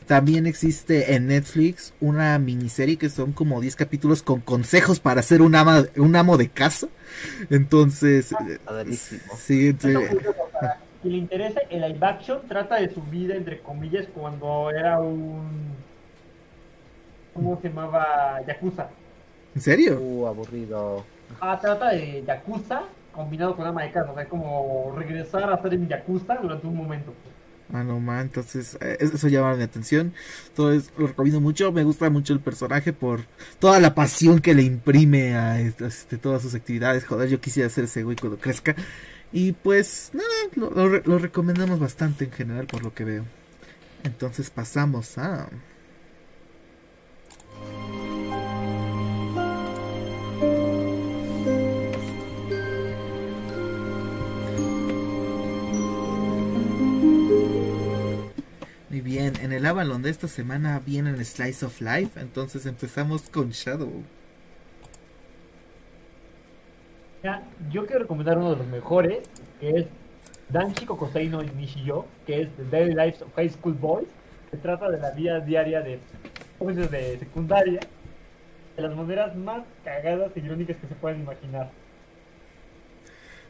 También 0.06 0.46
existe 0.46 1.14
en 1.14 1.28
Netflix 1.28 1.94
una 2.02 2.38
miniserie 2.38 2.98
que 2.98 3.08
son 3.08 3.32
como 3.32 3.58
10 3.62 3.74
capítulos 3.74 4.22
con 4.22 4.42
consejos 4.42 5.00
para 5.00 5.22
ser 5.22 5.40
un, 5.40 5.54
ama, 5.54 5.86
un 5.96 6.14
amo 6.14 6.36
de 6.36 6.50
casa. 6.50 6.88
Entonces, 7.48 8.34
sí, 9.46 9.72
si 11.04 11.10
le 11.10 11.18
interesa, 11.18 11.60
el 11.68 11.82
live 11.82 11.98
action 12.00 12.40
trata 12.48 12.76
de 12.76 12.92
su 12.92 13.02
vida, 13.02 13.36
entre 13.36 13.60
comillas, 13.60 14.06
cuando 14.14 14.70
era 14.70 14.98
un... 14.98 15.74
¿Cómo 17.34 17.60
se 17.60 17.68
llamaba? 17.68 18.40
Yakuza. 18.46 18.88
¿En 19.54 19.60
serio? 19.60 20.00
Uh, 20.00 20.26
aburrido. 20.26 21.04
Ah, 21.40 21.58
trata 21.60 21.90
de 21.90 22.24
Yakuza 22.26 22.84
combinado 23.12 23.54
con 23.54 23.66
ama 23.66 23.82
de 23.82 23.92
casa. 23.92 24.10
O 24.10 24.14
sea, 24.14 24.28
como 24.28 24.94
regresar 24.96 25.52
a 25.52 25.60
ser 25.60 25.74
en 25.74 25.88
Yakuza 25.88 26.36
durante 26.36 26.66
un 26.66 26.76
momento. 26.76 27.12
Ah, 27.72 27.82
no 27.82 27.98
man, 27.98 28.20
entonces 28.20 28.76
eh, 28.80 28.98
eso 29.00 29.28
llama 29.28 29.56
mi 29.56 29.62
atención. 29.62 30.12
Entonces 30.48 30.92
lo 30.96 31.06
recomiendo 31.06 31.40
mucho. 31.40 31.72
Me 31.72 31.84
gusta 31.84 32.08
mucho 32.10 32.32
el 32.32 32.40
personaje 32.40 32.92
por 32.92 33.20
toda 33.58 33.80
la 33.80 33.94
pasión 33.94 34.40
que 34.40 34.54
le 34.54 34.62
imprime 34.62 35.34
a 35.34 35.60
este, 35.60 36.18
todas 36.18 36.42
sus 36.42 36.54
actividades. 36.54 37.04
Joder, 37.04 37.28
yo 37.28 37.40
quisiera 37.40 37.68
ser 37.68 37.84
ese 37.84 38.02
güey 38.02 38.16
cuando 38.16 38.38
crezca. 38.38 38.74
Y 39.32 39.52
pues 39.52 40.10
nada, 40.12 40.28
lo, 40.54 41.18
recomendamos 41.18 41.80
bastante 41.80 42.24
en 42.24 42.32
general 42.32 42.66
por 42.66 42.82
lo 42.82 42.94
que 42.94 43.04
veo. 43.04 43.24
Entonces 44.04 44.50
pasamos 44.50 45.18
a... 45.18 45.48
Muy 58.90 59.00
bien, 59.00 59.34
en 59.40 59.52
el 59.52 59.66
Avalon 59.66 60.02
de 60.02 60.10
esta 60.10 60.28
semana 60.28 60.78
viene 60.78 61.10
el 61.10 61.24
Slice 61.24 61.66
of 61.66 61.80
Life, 61.80 62.20
entonces 62.20 62.66
empezamos 62.66 63.22
con 63.30 63.50
Shadow. 63.50 64.04
Yo 67.70 67.86
quiero 67.86 68.02
recomendar 68.02 68.38
uno 68.38 68.50
de 68.50 68.56
los 68.56 68.66
mejores, 68.66 69.28
que 69.60 69.70
es 69.70 69.86
Danchi 70.50 70.84
Kokosei 70.84 71.28
no 71.28 71.42
Nishiyo, 71.42 72.04
que 72.26 72.42
es 72.42 72.48
The 72.56 72.64
Daily 72.64 72.94
Lives 72.94 73.22
of 73.22 73.34
High 73.34 73.50
School 73.50 73.74
Boys, 73.74 74.08
que 74.50 74.56
trata 74.58 74.90
de 74.90 74.98
la 74.98 75.10
vida 75.12 75.40
diaria 75.40 75.80
de 75.80 75.98
jóvenes 76.58 76.90
de 76.90 77.18
secundaria, 77.18 77.80
de 78.76 78.82
las 78.82 78.94
maneras 78.94 79.34
más 79.36 79.62
cagadas 79.84 80.32
y 80.36 80.40
irónicas 80.40 80.76
que 80.76 80.86
se 80.86 80.94
pueden 80.94 81.20
imaginar. 81.20 81.70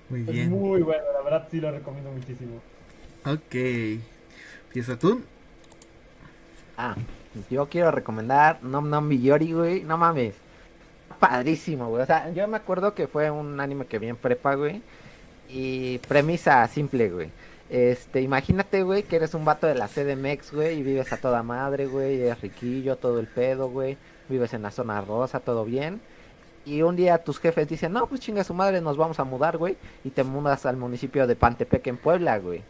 Muy 0.09 0.23
bien. 0.23 0.39
Es 0.39 0.49
muy 0.49 0.83
bueno, 0.83 1.03
la 1.13 1.23
verdad 1.23 1.49
sí 1.51 1.61
lo 1.61 1.71
recomiendo 1.71 2.13
muchísimo. 2.13 2.61
Ok. 3.25 3.55
¿Empieza 4.67 4.99
tú? 4.99 5.23
Ah, 6.77 6.95
yo 7.51 7.69
quiero 7.69 7.91
recomendar 7.91 8.63
Nom 8.63 8.89
Nom 8.89 9.09
Biyori, 9.09 9.53
güey. 9.53 9.83
No 9.83 9.97
mames 9.97 10.44
padrísimo, 11.19 11.89
güey. 11.89 12.03
O 12.03 12.07
sea, 12.07 12.31
yo 12.33 12.47
me 12.49 12.57
acuerdo 12.57 12.95
que 12.95 13.07
fue 13.07 13.31
un 13.31 13.61
anime 13.61 13.87
que 13.87 13.99
vi 13.99 14.09
en 14.09 14.17
prepa, 14.17 14.55
güey. 14.55 14.83
Y 15.49 15.99
premisa 15.99 16.67
simple, 16.69 17.11
güey. 17.11 17.31
Este, 17.71 18.21
imagínate, 18.21 18.83
güey, 18.83 19.03
que 19.05 19.17
eres 19.17 19.35
un 19.35 19.45
vato 19.45 19.67
de 19.67 19.75
la 19.75 19.89
CDMX, 19.89 20.53
güey, 20.53 20.79
y 20.79 20.83
vives 20.83 21.13
a 21.13 21.17
toda 21.17 21.43
madre, 21.43 21.87
güey, 21.87 22.21
eres 22.21 22.41
riquillo, 22.41 22.97
todo 22.97 23.19
el 23.21 23.27
pedo, 23.27 23.69
güey. 23.69 23.97
Vives 24.29 24.55
en 24.55 24.63
la 24.63 24.71
zona 24.71 25.01
rosa, 25.01 25.41
todo 25.41 25.65
bien. 25.65 26.01
Y 26.67 26.83
un 26.83 26.97
día 26.97 27.19
tus 27.19 27.39
jefes 27.39 27.69
dicen, 27.69 27.93
no, 27.93 28.07
pues 28.07 28.21
chinga 28.21 28.45
su 28.45 28.55
madre, 28.55 28.81
nos 28.81 28.97
vamos 28.97 29.19
a 29.21 29.25
mudar, 29.25 29.59
güey. 29.59 29.77
Y 30.05 30.11
te 30.11 30.25
mudas 30.25 30.67
al 30.67 30.77
municipio 30.77 31.27
de 31.27 31.37
Pantepec 31.37 31.87
en 31.87 31.97
Puebla, 31.99 32.39
güey. 32.39 32.63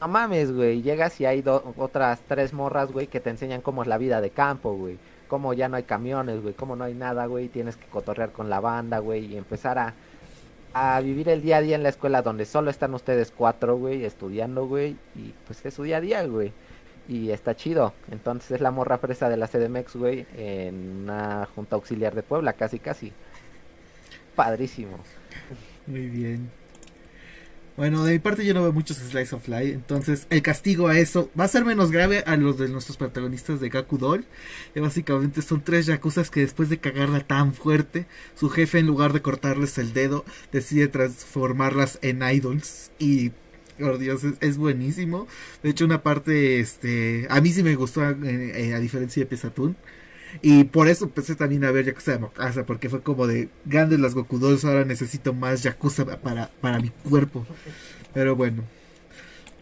No 0.00 0.08
mames, 0.08 0.52
güey. 0.52 0.82
Llegas 0.82 1.20
y 1.20 1.26
hay 1.26 1.42
otras 1.46 2.20
tres 2.26 2.52
morras, 2.52 2.90
güey, 2.92 3.06
que 3.06 3.20
te 3.20 3.30
enseñan 3.30 3.60
cómo 3.60 3.82
es 3.82 3.88
la 3.88 3.98
vida 3.98 4.20
de 4.20 4.30
campo, 4.30 4.74
güey 4.74 4.98
como 5.32 5.54
ya 5.54 5.66
no 5.66 5.78
hay 5.78 5.84
camiones, 5.84 6.42
güey, 6.42 6.52
como 6.52 6.76
no 6.76 6.84
hay 6.84 6.92
nada, 6.92 7.24
güey, 7.24 7.48
tienes 7.48 7.78
que 7.78 7.86
cotorrear 7.86 8.32
con 8.32 8.50
la 8.50 8.60
banda, 8.60 8.98
güey, 8.98 9.32
y 9.32 9.38
empezar 9.38 9.78
a, 9.78 9.94
a 10.74 11.00
vivir 11.00 11.30
el 11.30 11.40
día 11.40 11.56
a 11.56 11.62
día 11.62 11.74
en 11.74 11.82
la 11.82 11.88
escuela 11.88 12.20
donde 12.20 12.44
solo 12.44 12.70
están 12.70 12.92
ustedes 12.92 13.32
cuatro, 13.34 13.78
güey, 13.78 14.04
estudiando, 14.04 14.66
güey, 14.66 14.94
y 15.14 15.32
pues 15.46 15.64
es 15.64 15.72
su 15.72 15.84
día 15.84 15.96
a 15.96 16.00
día, 16.02 16.22
güey. 16.26 16.52
Y 17.08 17.30
está 17.30 17.56
chido. 17.56 17.94
Entonces 18.10 18.50
es 18.50 18.60
la 18.60 18.72
morra 18.72 18.98
fresa 18.98 19.30
de 19.30 19.38
la 19.38 19.48
CDMX, 19.48 19.96
güey, 19.96 20.26
en 20.36 21.04
una 21.04 21.48
junta 21.54 21.76
auxiliar 21.76 22.14
de 22.14 22.22
Puebla, 22.22 22.52
casi, 22.52 22.78
casi. 22.78 23.10
Padrísimo. 24.36 24.98
Muy 25.86 26.08
bien. 26.08 26.61
Bueno, 27.76 28.04
de 28.04 28.12
mi 28.12 28.18
parte 28.18 28.44
yo 28.44 28.52
no 28.52 28.62
veo 28.62 28.72
muchos 28.72 28.98
Slice 28.98 29.34
of 29.34 29.48
Life, 29.48 29.72
entonces 29.72 30.26
el 30.28 30.42
castigo 30.42 30.88
a 30.88 30.98
eso 30.98 31.30
va 31.38 31.44
a 31.44 31.48
ser 31.48 31.64
menos 31.64 31.90
grave 31.90 32.22
a 32.26 32.36
los 32.36 32.58
de 32.58 32.68
nuestros 32.68 32.98
protagonistas 32.98 33.60
de 33.60 33.70
Gaku 33.70 33.96
Doll, 33.96 34.26
que 34.74 34.80
básicamente 34.80 35.40
son 35.40 35.62
tres 35.62 35.86
yakuzas 35.86 36.30
que 36.30 36.40
después 36.40 36.68
de 36.68 36.78
cagarla 36.78 37.20
tan 37.20 37.54
fuerte, 37.54 38.06
su 38.34 38.50
jefe 38.50 38.78
en 38.78 38.86
lugar 38.86 39.14
de 39.14 39.22
cortarles 39.22 39.78
el 39.78 39.94
dedo, 39.94 40.26
decide 40.52 40.88
transformarlas 40.88 41.98
en 42.02 42.22
idols 42.22 42.90
y 42.98 43.32
por 43.78 43.98
Dios, 43.98 44.22
es, 44.40 44.58
buenísimo. 44.58 45.26
De 45.62 45.70
hecho, 45.70 45.84
una 45.86 46.02
parte, 46.02 46.60
este, 46.60 47.26
a 47.30 47.40
mí 47.40 47.50
sí 47.52 47.62
me 47.62 47.74
gustó, 47.74 48.08
eh, 48.08 48.16
eh, 48.22 48.74
a 48.74 48.80
diferencia 48.80 49.22
de 49.22 49.26
Pesatún. 49.26 49.76
Y 50.40 50.64
por 50.64 50.88
eso 50.88 51.04
empecé 51.04 51.34
también 51.34 51.64
a 51.64 51.70
ver 51.70 51.84
Yakuza 51.84 52.12
de 52.12 52.18
Mokasa, 52.18 52.64
porque 52.64 52.88
fue 52.88 53.02
como 53.02 53.26
de 53.26 53.50
grandes 53.64 54.00
las 54.00 54.14
Goku 54.14 54.38
Dolls, 54.38 54.64
ahora 54.64 54.84
necesito 54.84 55.34
más 55.34 55.62
Yakuza 55.62 56.04
para, 56.20 56.48
para 56.60 56.80
mi 56.80 56.90
cuerpo. 57.08 57.44
Pero 58.14 58.36
bueno. 58.36 58.64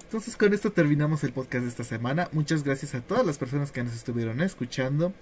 Entonces 0.03 0.37
con 0.37 0.53
esto 0.53 0.73
terminamos 0.73 1.23
el 1.25 1.33
podcast 1.33 1.63
de 1.63 1.69
esta 1.69 1.85
semana. 1.85 2.29
Muchas 2.33 2.65
gracias 2.65 2.95
a 2.95 3.01
todas 3.01 3.25
las 3.25 3.39
personas 3.39 3.71
que 3.73 3.83
nos 3.83 3.95
estuvieron 3.95 4.41
escuchando. 4.41 5.13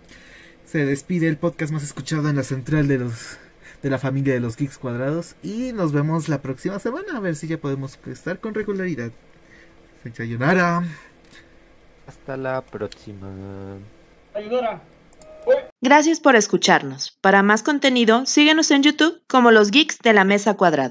Se 0.64 0.84
despide 0.84 1.28
el 1.28 1.36
podcast 1.38 1.72
más 1.72 1.82
escuchado 1.82 2.28
en 2.28 2.36
la 2.36 2.42
central 2.42 2.88
de 2.88 2.98
los 2.98 3.38
de 3.82 3.90
la 3.90 3.98
familia 3.98 4.34
de 4.34 4.40
los 4.40 4.56
Geeks 4.56 4.78
Cuadrados 4.78 5.36
y 5.42 5.72
nos 5.72 5.92
vemos 5.92 6.28
la 6.28 6.42
próxima 6.42 6.78
semana 6.78 7.16
a 7.16 7.20
ver 7.20 7.36
si 7.36 7.46
ya 7.46 7.58
podemos 7.58 7.98
estar 8.06 8.40
con 8.40 8.54
regularidad. 8.54 9.12
Sayonara. 10.14 10.82
Hasta 12.06 12.36
la 12.36 12.62
próxima. 12.62 13.28
Ayudora. 14.34 14.80
Gracias 15.80 16.20
por 16.20 16.36
escucharnos. 16.36 17.16
Para 17.20 17.42
más 17.42 17.62
contenido, 17.62 18.26
síguenos 18.26 18.70
en 18.70 18.82
YouTube 18.82 19.22
como 19.28 19.50
los 19.50 19.70
Geeks 19.70 19.98
de 19.98 20.12
la 20.12 20.24
Mesa 20.24 20.54
Cuadrada. 20.54 20.86